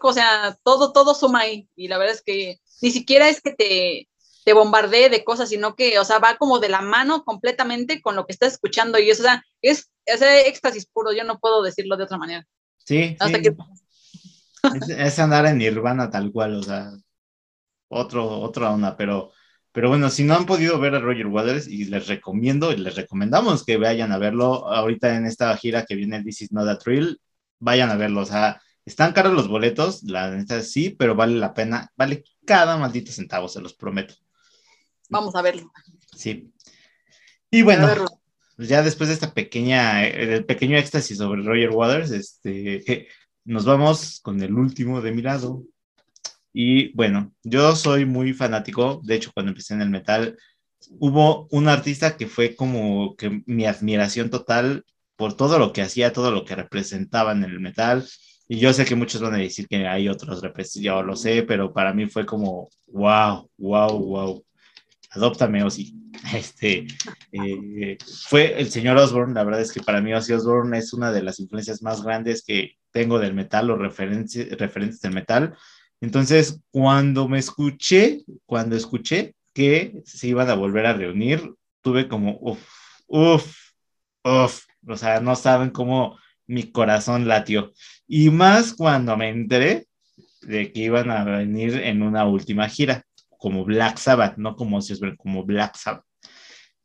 o 0.00 0.12
sea, 0.12 0.58
todo, 0.64 0.92
todo 0.92 1.14
suma 1.14 1.40
ahí, 1.40 1.68
y 1.76 1.86
la 1.86 1.98
verdad 1.98 2.16
es 2.16 2.22
que 2.22 2.60
ni 2.80 2.90
siquiera 2.90 3.28
es 3.28 3.40
que 3.40 3.52
te, 3.52 4.08
te 4.44 4.52
bombardee 4.52 5.08
de 5.08 5.24
cosas, 5.24 5.48
sino 5.48 5.74
que, 5.74 5.98
o 5.98 6.04
sea, 6.04 6.18
va 6.18 6.36
como 6.36 6.58
de 6.58 6.68
la 6.68 6.80
mano 6.80 7.24
completamente 7.24 8.00
con 8.02 8.16
lo 8.16 8.26
que 8.26 8.32
estás 8.32 8.54
escuchando, 8.54 8.98
y 8.98 9.10
eso, 9.10 9.22
o 9.22 9.26
sea, 9.26 9.44
es 9.60 9.90
ese 10.04 10.48
éxtasis 10.48 10.86
puro, 10.86 11.12
yo 11.12 11.24
no 11.24 11.38
puedo 11.38 11.62
decirlo 11.62 11.96
de 11.96 12.04
otra 12.04 12.18
manera. 12.18 12.46
Sí, 12.78 13.16
hasta 13.20 13.40
Que... 13.40 13.54
Es, 14.96 15.18
andar 15.18 15.46
en 15.46 15.58
Nirvana 15.58 16.10
tal 16.10 16.30
cual, 16.32 16.54
o 16.56 16.62
sea, 16.62 16.92
otro, 17.88 18.40
otra 18.40 18.70
onda, 18.70 18.96
pero, 18.96 19.32
pero 19.72 19.88
bueno, 19.88 20.08
si 20.08 20.24
no 20.24 20.34
han 20.34 20.46
podido 20.46 20.78
ver 20.78 20.94
a 20.94 21.00
Roger 21.00 21.26
Waters, 21.26 21.68
y 21.68 21.84
les 21.84 22.06
recomiendo 22.08 22.72
y 22.72 22.76
les 22.76 22.94
recomendamos 22.96 23.64
que 23.64 23.76
vayan 23.76 24.12
a 24.12 24.18
verlo 24.18 24.68
ahorita 24.68 25.16
en 25.16 25.26
esta 25.26 25.56
gira 25.56 25.84
que 25.84 25.94
viene 25.94 26.22
This 26.22 26.42
Is 26.42 26.52
Not 26.52 26.68
a 26.68 26.78
Thrill, 26.78 27.20
vayan 27.58 27.90
a 27.90 27.96
verlo, 27.96 28.22
o 28.22 28.26
sea, 28.26 28.60
están 28.84 29.12
caros 29.12 29.34
los 29.34 29.48
boletos, 29.48 30.02
la 30.02 30.30
neta 30.30 30.60
sí, 30.62 30.90
pero 30.90 31.14
vale 31.14 31.34
la 31.36 31.54
pena, 31.54 31.92
vale 31.96 32.24
cada 32.44 32.76
maldito 32.76 33.12
centavo, 33.12 33.48
se 33.48 33.60
los 33.60 33.74
prometo. 33.74 34.14
Vamos 35.12 35.34
a 35.36 35.42
verlo. 35.42 35.70
Sí. 36.16 36.50
Y 37.50 37.60
bueno, 37.62 37.86
ya 38.56 38.82
después 38.82 39.08
de 39.08 39.14
esta 39.14 39.34
pequeña, 39.34 40.06
el 40.06 40.46
pequeño 40.46 40.78
éxtasis 40.78 41.18
sobre 41.18 41.42
Roger 41.42 41.70
Waters, 41.70 42.10
este, 42.10 43.08
nos 43.44 43.66
vamos 43.66 44.20
con 44.20 44.42
el 44.42 44.54
último 44.54 45.02
de 45.02 45.12
mi 45.12 45.20
lado. 45.20 45.62
Y 46.54 46.94
bueno, 46.94 47.32
yo 47.42 47.76
soy 47.76 48.06
muy 48.06 48.32
fanático, 48.32 49.02
de 49.04 49.16
hecho 49.16 49.32
cuando 49.34 49.50
empecé 49.50 49.74
en 49.74 49.82
el 49.82 49.90
metal, 49.90 50.38
hubo 50.98 51.46
un 51.50 51.68
artista 51.68 52.16
que 52.16 52.26
fue 52.26 52.56
como 52.56 53.14
que 53.16 53.42
mi 53.46 53.66
admiración 53.66 54.30
total 54.30 54.84
por 55.16 55.36
todo 55.36 55.58
lo 55.58 55.74
que 55.74 55.82
hacía, 55.82 56.14
todo 56.14 56.30
lo 56.30 56.46
que 56.46 56.56
representaba 56.56 57.32
en 57.32 57.44
el 57.44 57.60
metal. 57.60 58.06
Y 58.48 58.58
yo 58.58 58.72
sé 58.72 58.86
que 58.86 58.96
muchos 58.96 59.20
van 59.20 59.34
a 59.34 59.38
decir 59.38 59.68
que 59.68 59.86
hay 59.86 60.08
otros 60.08 60.42
yo 60.74 61.02
lo 61.02 61.16
sé, 61.16 61.42
pero 61.42 61.72
para 61.72 61.92
mí 61.92 62.06
fue 62.06 62.24
como, 62.26 62.68
wow, 62.86 63.48
wow, 63.58 63.98
wow 63.98 64.44
adóptame 65.12 65.62
Ozzy. 65.62 65.94
Este, 66.34 66.86
eh, 67.32 67.98
fue 68.28 68.60
el 68.60 68.70
señor 68.70 68.96
Osborne, 68.96 69.34
la 69.34 69.42
verdad 69.42 69.60
es 69.60 69.72
que 69.72 69.80
para 69.80 70.00
mí 70.00 70.14
Ozzy 70.14 70.34
Osbourne 70.34 70.78
es 70.78 70.92
una 70.92 71.10
de 71.10 71.22
las 71.22 71.40
influencias 71.40 71.82
más 71.82 72.02
grandes 72.02 72.44
que 72.46 72.76
tengo 72.92 73.18
del 73.18 73.34
metal 73.34 73.70
o 73.70 73.76
referentes 73.76 75.00
del 75.00 75.12
metal. 75.12 75.56
Entonces, 76.00 76.60
cuando 76.70 77.28
me 77.28 77.38
escuché, 77.38 78.20
cuando 78.46 78.76
escuché 78.76 79.34
que 79.52 80.00
se 80.04 80.28
iban 80.28 80.48
a 80.48 80.54
volver 80.54 80.86
a 80.86 80.92
reunir, 80.92 81.52
tuve 81.80 82.08
como, 82.08 82.38
uff, 82.40 82.62
uff, 83.08 83.56
uff, 84.22 84.64
o 84.86 84.96
sea, 84.96 85.20
no 85.20 85.34
saben 85.34 85.70
cómo 85.70 86.18
mi 86.46 86.70
corazón 86.70 87.26
latió. 87.26 87.72
Y 88.06 88.30
más 88.30 88.74
cuando 88.74 89.16
me 89.16 89.28
enteré 89.28 89.86
de 90.42 90.72
que 90.72 90.80
iban 90.80 91.10
a 91.10 91.24
venir 91.24 91.76
en 91.78 92.02
una 92.02 92.26
última 92.26 92.68
gira 92.68 93.04
como 93.42 93.64
Black 93.64 93.98
Sabbath, 93.98 94.36
no 94.36 94.54
como 94.54 94.78
ven 95.00 95.16
como 95.16 95.44
Black 95.44 95.76
Sabbath. 95.76 96.04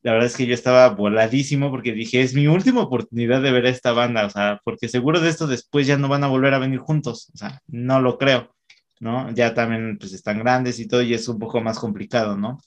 La 0.02 0.14
verdad 0.14 0.26
es 0.28 0.36
que 0.36 0.48
yo 0.48 0.56
estaba 0.56 0.90
voladísimo 0.90 1.70
porque 1.70 1.92
dije, 1.92 2.22
es 2.22 2.34
mi 2.34 2.48
última 2.48 2.82
oportunidad 2.82 3.44
de 3.44 3.52
ver 3.52 3.68
a 3.68 3.70
esta 3.70 3.92
banda, 3.92 4.26
o 4.26 4.30
sea, 4.32 4.60
porque 4.64 4.90
seguro 4.90 5.20
de 5.20 5.30
esto 5.30 5.46
después 5.46 5.86
ya 5.86 5.98
no 5.98 6.08
van 6.08 6.24
a 6.24 6.28
volver 6.28 6.56
a 6.56 6.60
venir 6.60 6.80
juntos, 6.80 7.30
o 7.36 7.38
sea, 7.38 7.62
no 7.68 8.02
lo 8.02 8.18
creo, 8.18 8.56
¿no? 9.00 9.32
Ya 9.34 9.54
también 9.54 10.00
pues 10.00 10.14
están 10.14 10.40
grandes 10.40 10.80
y 10.80 10.88
todo 10.88 11.04
y 11.04 11.14
es 11.14 11.28
un 11.28 11.38
poco 11.38 11.62
más 11.62 11.78
complicado, 11.78 12.36
¿no? 12.36 12.60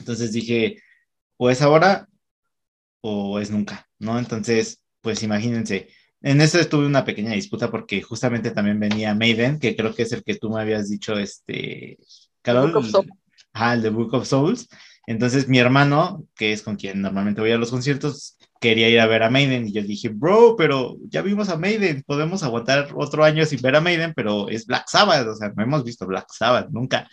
Entonces 0.00 0.32
dije, 0.32 0.82
o 1.36 1.50
es 1.50 1.62
ahora 1.62 2.08
o 3.00 3.38
es 3.38 3.52
nunca, 3.52 3.86
¿no? 4.00 4.18
Entonces, 4.18 4.82
pues 5.00 5.22
imagínense, 5.22 5.88
en 6.20 6.40
eso 6.40 6.58
tuve 6.66 6.86
una 6.86 7.04
pequeña 7.04 7.32
disputa 7.32 7.70
porque 7.70 8.02
justamente 8.02 8.50
también 8.50 8.80
venía 8.80 9.14
Maiden, 9.14 9.60
que 9.60 9.76
creo 9.76 9.94
que 9.94 10.02
es 10.02 10.12
el 10.12 10.24
que 10.24 10.34
tú 10.34 10.50
me 10.50 10.60
habías 10.60 10.88
dicho, 10.88 11.16
este, 11.16 11.98
Carol, 12.42 12.72
ah, 13.52 13.74
el 13.74 13.82
de 13.82 13.90
Book 13.90 14.14
of 14.14 14.26
Souls. 14.26 14.68
Entonces 15.06 15.48
mi 15.48 15.58
hermano, 15.58 16.24
que 16.36 16.52
es 16.52 16.62
con 16.62 16.76
quien 16.76 17.00
normalmente 17.02 17.40
voy 17.40 17.50
a 17.52 17.58
los 17.58 17.70
conciertos, 17.70 18.38
quería 18.60 18.88
ir 18.88 19.00
a 19.00 19.06
ver 19.06 19.22
a 19.22 19.30
Maiden 19.30 19.66
y 19.66 19.72
yo 19.72 19.82
dije, 19.82 20.10
bro, 20.10 20.54
pero 20.56 20.96
ya 21.08 21.22
vimos 21.22 21.48
a 21.48 21.56
Maiden, 21.56 22.04
podemos 22.06 22.42
aguantar 22.42 22.90
otro 22.94 23.24
año 23.24 23.44
sin 23.46 23.60
ver 23.62 23.76
a 23.76 23.80
Maiden, 23.80 24.12
pero 24.14 24.48
es 24.48 24.66
Black 24.66 24.86
Sabbath, 24.88 25.26
o 25.26 25.34
sea, 25.34 25.52
no 25.56 25.62
hemos 25.62 25.82
visto 25.82 26.06
Black 26.06 26.26
Sabbath 26.30 26.68
nunca, 26.70 27.08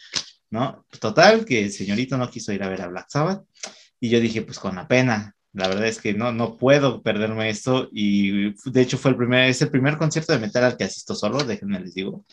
¿no? 0.49 0.85
Total, 0.99 1.45
que 1.45 1.63
el 1.63 1.71
señorito 1.71 2.17
no 2.17 2.29
quiso 2.29 2.51
ir 2.51 2.63
a 2.63 2.69
ver 2.69 2.81
a 2.81 2.87
Black 2.87 3.07
Sabbath 3.09 3.45
y 3.99 4.09
yo 4.09 4.19
dije, 4.19 4.41
pues 4.41 4.59
con 4.59 4.75
la 4.75 4.87
pena, 4.87 5.35
la 5.53 5.67
verdad 5.69 5.87
es 5.87 5.99
que 6.01 6.13
no, 6.13 6.31
no 6.33 6.57
puedo 6.57 7.01
perderme 7.01 7.49
esto 7.49 7.89
y 7.91 8.53
de 8.69 8.81
hecho 8.81 8.97
fue 8.97 9.11
el 9.11 9.17
primer, 9.17 9.49
es 9.49 9.61
el 9.61 9.71
primer 9.71 9.97
concierto 9.97 10.33
de 10.33 10.39
metal 10.39 10.65
al 10.65 10.77
que 10.77 10.83
asisto 10.83 11.15
solo, 11.15 11.43
déjenme 11.43 11.79
les 11.79 11.93
digo. 11.95 12.25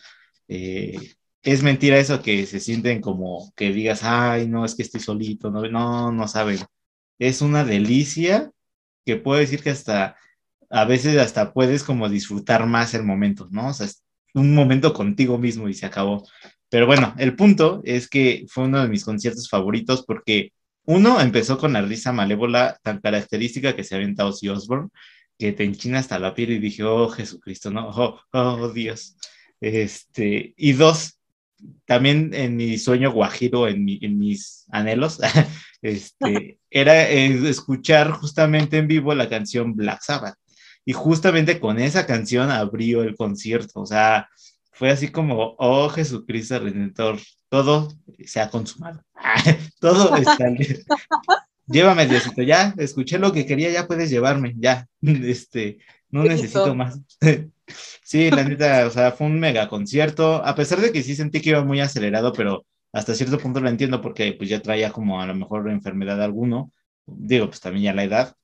Eh, 0.47 1.15
es 1.45 1.63
mentira 1.63 1.99
eso 1.99 2.21
que 2.21 2.45
se 2.47 2.59
sienten 2.59 3.01
como 3.01 3.53
que 3.55 3.71
digas, 3.71 4.03
ay, 4.03 4.47
no, 4.47 4.65
es 4.65 4.75
que 4.75 4.81
estoy 4.83 4.99
solito, 4.99 5.51
no, 5.51 5.61
no, 5.69 6.11
no 6.11 6.27
saben. 6.27 6.59
Es 7.19 7.41
una 7.41 7.63
delicia 7.63 8.51
que 9.05 9.17
puedo 9.17 9.39
decir 9.39 9.61
que 9.61 9.69
hasta, 9.69 10.17
a 10.71 10.85
veces 10.85 11.17
hasta 11.17 11.53
puedes 11.53 11.83
como 11.83 12.09
disfrutar 12.09 12.65
más 12.65 12.95
el 12.95 13.03
momento, 13.03 13.47
¿no? 13.51 13.69
O 13.69 13.73
sea, 13.73 13.85
es 13.85 14.03
un 14.33 14.55
momento 14.55 14.93
contigo 14.93 15.37
mismo 15.37 15.69
y 15.69 15.75
se 15.75 15.85
acabó. 15.85 16.27
Pero 16.69 16.87
bueno, 16.87 17.13
el 17.19 17.35
punto 17.35 17.81
es 17.85 18.09
que 18.09 18.45
fue 18.49 18.65
uno 18.65 18.81
de 18.81 18.89
mis 18.89 19.05
conciertos 19.05 19.47
favoritos 19.49 20.03
porque 20.05 20.51
uno 20.85 21.21
empezó 21.21 21.57
con 21.59 21.73
la 21.73 21.81
risa 21.81 22.11
malévola 22.11 22.79
tan 22.83 22.99
característica 23.01 23.75
que 23.75 23.83
se 23.83 23.95
ha 23.95 23.99
aventado 23.99 24.29
Ozzy 24.29 24.49
Osbourne, 24.49 24.89
que 25.37 25.51
te 25.51 25.63
enchina 25.63 25.99
hasta 25.99 26.19
la 26.19 26.33
piel 26.33 26.51
y 26.51 26.59
dije, 26.59 26.83
oh 26.83 27.09
Jesucristo, 27.09 27.69
no, 27.71 27.89
oh, 27.89 28.19
oh 28.31 28.69
Dios. 28.69 29.15
Este, 29.61 30.53
y 30.57 30.73
dos, 30.73 31.19
también 31.85 32.31
en 32.33 32.55
mi 32.55 32.77
sueño 32.77 33.11
guajiro, 33.11 33.67
en, 33.67 33.85
mis 33.85 34.65
anhelos, 34.71 35.19
este, 35.81 36.59
era 36.69 37.09
eh, 37.09 37.49
escuchar 37.49 38.11
justamente 38.11 38.77
en 38.77 38.87
vivo 38.87 39.13
la 39.13 39.29
canción 39.29 39.75
Black 39.75 40.01
Sabbath. 40.01 40.35
Y 40.85 40.93
justamente 40.93 41.59
con 41.59 41.79
esa 41.79 42.05
canción 42.05 42.51
abrió 42.51 43.01
el 43.01 43.15
concierto. 43.15 43.81
O 43.81 43.85
sea, 43.85 44.29
fue 44.71 44.91
así 44.91 45.07
como, 45.07 45.55
oh 45.57 45.89
Jesucristo 45.89 46.59
Redentor, 46.59 47.17
todo 47.49 47.93
se 48.25 48.39
ha 48.39 48.49
consumado. 48.49 49.01
todo 49.79 50.15
está 50.15 50.37
Llévame, 51.67 52.05
Diosito, 52.05 52.43
ya, 52.43 52.75
escuché 52.77 53.17
lo 53.17 53.33
que 53.33 53.45
quería, 53.45 53.71
ya 53.71 53.87
puedes 53.87 54.11
llevarme, 54.11 54.53
ya, 54.57 54.87
este, 55.01 55.79
no 56.09 56.23
necesito 56.23 56.75
más. 56.75 56.99
Sí, 58.03 58.29
la 58.31 58.43
neta, 58.43 58.85
o 58.85 58.89
sea, 58.91 59.11
fue 59.11 59.27
un 59.27 59.39
mega 59.39 59.67
concierto, 59.67 60.45
a 60.45 60.55
pesar 60.55 60.79
de 60.81 60.91
que 60.91 61.03
sí 61.03 61.15
sentí 61.15 61.41
que 61.41 61.49
iba 61.49 61.63
muy 61.63 61.81
acelerado, 61.81 62.31
pero 62.33 62.65
hasta 62.93 63.15
cierto 63.15 63.39
punto 63.39 63.59
lo 63.59 63.69
entiendo 63.69 64.01
porque 64.01 64.33
pues 64.33 64.49
ya 64.49 64.61
traía 64.61 64.91
como 64.91 65.21
a 65.21 65.25
lo 65.25 65.35
mejor 65.35 65.69
enfermedad 65.69 66.21
alguno, 66.21 66.71
digo, 67.05 67.47
pues 67.47 67.59
también 67.59 67.85
ya 67.85 67.93
la 67.93 68.03
edad. 68.03 68.35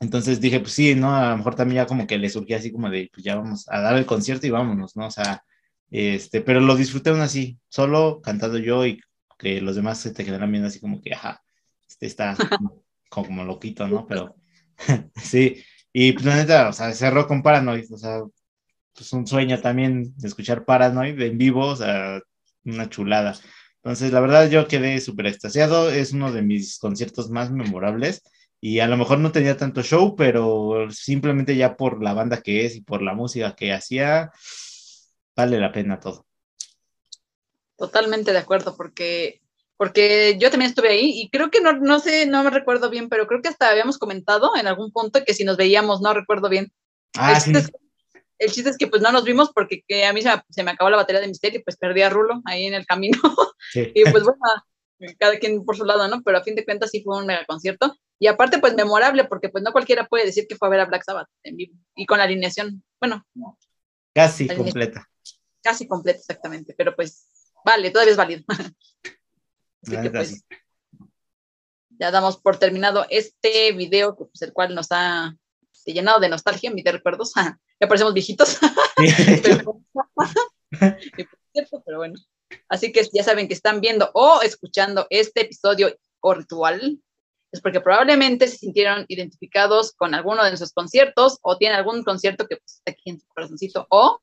Entonces 0.00 0.40
dije, 0.40 0.60
pues 0.60 0.72
sí, 0.72 0.94
¿no? 0.94 1.14
A 1.14 1.30
lo 1.30 1.36
mejor 1.38 1.54
también 1.54 1.82
ya 1.82 1.86
como 1.86 2.06
que 2.06 2.18
le 2.18 2.30
surgía 2.30 2.56
así 2.56 2.72
como 2.72 2.88
de, 2.88 3.10
pues 3.12 3.24
ya 3.24 3.36
vamos 3.36 3.66
a 3.68 3.80
dar 3.80 3.96
el 3.96 4.06
concierto 4.06 4.46
y 4.46 4.50
vámonos, 4.50 4.96
¿no? 4.96 5.06
O 5.06 5.10
sea, 5.10 5.44
este, 5.90 6.40
pero 6.40 6.60
lo 6.60 6.76
disfruté 6.76 7.10
aún 7.10 7.20
así, 7.20 7.58
solo 7.68 8.20
cantando 8.22 8.58
yo 8.58 8.86
y 8.86 9.00
que 9.38 9.60
los 9.60 9.76
demás 9.76 9.98
se 9.98 10.12
te 10.12 10.24
quedaran 10.24 10.50
viendo 10.50 10.68
así 10.68 10.80
como 10.80 11.00
que, 11.02 11.14
ajá, 11.14 11.42
este 11.88 12.06
está 12.06 12.36
como, 13.10 13.44
loquito, 13.44 13.88
¿no? 13.88 14.06
Pero 14.06 14.36
sí, 15.16 15.62
y 15.92 16.12
pues 16.12 16.24
la 16.24 16.36
neta, 16.36 16.68
o 16.68 16.72
sea, 16.72 16.92
cerró 16.92 17.26
con 17.26 17.42
Paranoid, 17.42 17.92
o 17.92 17.98
sea, 17.98 18.22
pues 18.94 19.12
un 19.12 19.26
sueño 19.26 19.60
también 19.60 20.16
de 20.16 20.28
escuchar 20.28 20.64
Paranoid 20.64 21.20
en 21.20 21.38
vivo, 21.38 21.66
o 21.66 21.76
sea, 21.76 22.20
una 22.64 22.88
chulada. 22.88 23.38
Entonces, 23.82 24.12
la 24.12 24.20
verdad, 24.20 24.50
yo 24.50 24.68
quedé 24.68 25.00
súper 25.00 25.26
extasiado, 25.26 25.90
es 25.90 26.12
uno 26.12 26.32
de 26.32 26.42
mis 26.42 26.78
conciertos 26.78 27.30
más 27.30 27.50
memorables 27.50 28.22
y 28.60 28.80
a 28.80 28.86
lo 28.86 28.98
mejor 28.98 29.18
no 29.18 29.32
tenía 29.32 29.56
tanto 29.56 29.82
show, 29.82 30.14
pero 30.16 30.90
simplemente 30.90 31.56
ya 31.56 31.76
por 31.76 32.02
la 32.02 32.12
banda 32.12 32.42
que 32.42 32.66
es 32.66 32.76
y 32.76 32.82
por 32.82 33.00
la 33.00 33.14
música 33.14 33.56
que 33.56 33.72
hacía, 33.72 34.30
vale 35.34 35.58
la 35.58 35.72
pena 35.72 35.98
todo. 35.98 36.26
Totalmente 37.78 38.32
de 38.32 38.38
acuerdo, 38.38 38.76
porque, 38.76 39.40
porque 39.78 40.36
yo 40.38 40.50
también 40.50 40.68
estuve 40.68 40.90
ahí 40.90 41.12
y 41.22 41.30
creo 41.30 41.50
que 41.50 41.62
no, 41.62 41.72
no 41.72 42.00
sé, 42.00 42.26
no 42.26 42.44
me 42.44 42.50
recuerdo 42.50 42.90
bien, 42.90 43.08
pero 43.08 43.26
creo 43.26 43.40
que 43.40 43.48
hasta 43.48 43.70
habíamos 43.70 43.96
comentado 43.96 44.54
en 44.56 44.66
algún 44.66 44.92
punto 44.92 45.24
que 45.24 45.32
si 45.32 45.44
nos 45.44 45.56
veíamos, 45.56 46.02
no 46.02 46.12
recuerdo 46.12 46.50
bien. 46.50 46.70
Ah, 47.14 47.40
sí 47.40 47.52
el 48.40 48.50
chiste 48.50 48.70
es 48.70 48.78
que 48.78 48.86
pues 48.86 49.02
no 49.02 49.12
nos 49.12 49.24
vimos 49.24 49.50
porque 49.54 49.84
a 50.04 50.12
mí 50.12 50.22
se, 50.22 50.62
me 50.62 50.70
acabó 50.70 50.90
la 50.90 50.96
batería 50.96 51.20
de 51.20 51.28
misterio 51.28 51.60
y 51.60 51.62
pues 51.62 51.76
perdí 51.76 52.02
a 52.02 52.08
Rulo 52.08 52.40
ahí 52.46 52.64
en 52.64 52.74
el 52.74 52.86
camino. 52.86 53.18
y 53.74 54.02
pues 54.10 54.24
bueno, 54.24 54.40
cada 55.18 55.38
quien 55.38 55.64
por 55.64 55.76
su 55.76 55.84
lado, 55.84 56.08
¿no? 56.08 56.22
Pero 56.22 56.38
a 56.38 56.42
fin 56.42 56.54
de 56.54 56.64
cuentas 56.64 56.90
sí 56.90 57.02
fue 57.02 57.18
un 57.18 57.26
mega 57.26 57.44
concierto. 57.44 57.94
Y 58.18 58.26
aparte 58.26 58.58
pues 58.58 58.74
memorable 58.74 59.24
porque 59.24 59.50
pues 59.50 59.62
no 59.62 59.72
cualquiera 59.72 60.06
puede 60.08 60.24
decir 60.24 60.46
que 60.48 60.56
fue 60.56 60.68
a 60.68 60.70
ver 60.70 60.80
a 60.80 60.86
Black 60.86 61.04
Sabbath 61.04 61.28
en 61.42 61.56
vivo 61.56 61.74
y 61.94 62.06
con 62.06 62.18
la 62.18 62.24
alineación, 62.24 62.82
bueno. 62.98 63.26
Casi 64.14 64.48
completa. 64.48 65.06
Casi 65.62 65.86
completa, 65.86 66.18
exactamente. 66.18 66.74
Pero 66.76 66.96
pues 66.96 67.52
vale, 67.64 67.90
todavía 67.90 68.12
es 68.12 68.16
válido. 68.16 68.44
Así 69.82 70.00
que 70.00 70.10
pues 70.10 70.44
ya 71.90 72.10
damos 72.10 72.38
por 72.38 72.58
terminado 72.58 73.06
este 73.10 73.72
video, 73.72 74.16
pues, 74.16 74.40
el 74.40 74.54
cual 74.54 74.74
nos 74.74 74.88
ha 74.90 75.36
llenado 75.92 76.20
de 76.20 76.28
nostalgia, 76.28 76.72
y 76.74 76.82
de 76.82 76.92
recuerdos. 76.92 77.32
ya 77.80 77.88
parecemos 77.88 78.14
viejitos. 78.14 78.58
pero, 80.70 81.98
bueno. 81.98 82.14
Así 82.68 82.92
que 82.92 83.08
ya 83.12 83.22
saben 83.22 83.48
que 83.48 83.54
están 83.54 83.80
viendo 83.80 84.10
o 84.14 84.42
escuchando 84.42 85.06
este 85.10 85.42
episodio 85.42 85.96
o 86.20 86.34
ritual, 86.34 87.00
es 87.52 87.60
porque 87.60 87.80
probablemente 87.80 88.46
se 88.48 88.58
sintieron 88.58 89.04
identificados 89.08 89.92
con 89.92 90.14
alguno 90.14 90.42
de 90.44 90.50
nuestros 90.50 90.72
conciertos 90.72 91.38
o 91.42 91.56
tienen 91.56 91.78
algún 91.78 92.04
concierto 92.04 92.46
que 92.46 92.56
pues, 92.56 92.76
está 92.78 92.92
aquí 92.92 93.10
en 93.10 93.20
su 93.20 93.26
corazoncito 93.28 93.86
o 93.88 94.20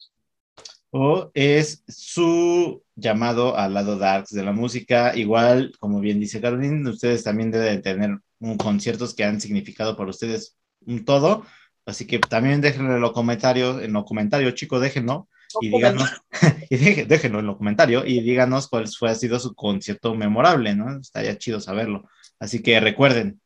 o 0.91 1.31
es 1.33 1.83
su 1.87 2.81
llamado 2.95 3.55
al 3.57 3.73
lado 3.73 3.97
darks 3.97 4.31
de 4.31 4.43
la 4.43 4.51
música. 4.51 5.15
Igual, 5.15 5.73
como 5.79 5.99
bien 5.99 6.19
dice 6.19 6.41
Caroline, 6.41 6.89
ustedes 6.89 7.23
también 7.23 7.51
deben 7.51 7.81
tener 7.81 8.17
un 8.39 8.57
conciertos 8.57 9.13
que 9.13 9.23
han 9.23 9.41
significado 9.41 9.97
para 9.97 10.09
ustedes 10.09 10.56
todo. 11.05 11.45
Así 11.85 12.05
que 12.05 12.19
también 12.19 12.61
déjenlo 12.61 12.95
en 12.95 13.01
los 13.01 13.13
comentarios, 13.13 13.81
en 13.81 13.93
los 13.93 14.03
comentarios, 14.05 14.55
chicos, 14.55 14.81
déjenlo 14.81 15.29
y 15.61 15.69
díganos, 15.69 16.09
y 16.69 16.77
déjenlo 16.77 17.39
en 17.39 17.47
los 17.47 17.57
comentarios 17.57 18.03
y 18.05 18.21
díganos 18.21 18.67
cuál 18.67 18.87
fue, 18.87 19.09
ha 19.09 19.15
sido 19.15 19.39
su 19.39 19.55
concierto 19.55 20.13
memorable, 20.13 20.75
¿no? 20.75 20.99
Estaría 20.99 21.37
chido 21.37 21.59
saberlo. 21.59 22.09
Así 22.39 22.61
que 22.61 22.79
recuerden, 22.79 23.39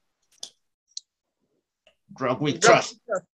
Rock 2.10 2.42
with 2.42 2.60
Trust. 2.60 3.00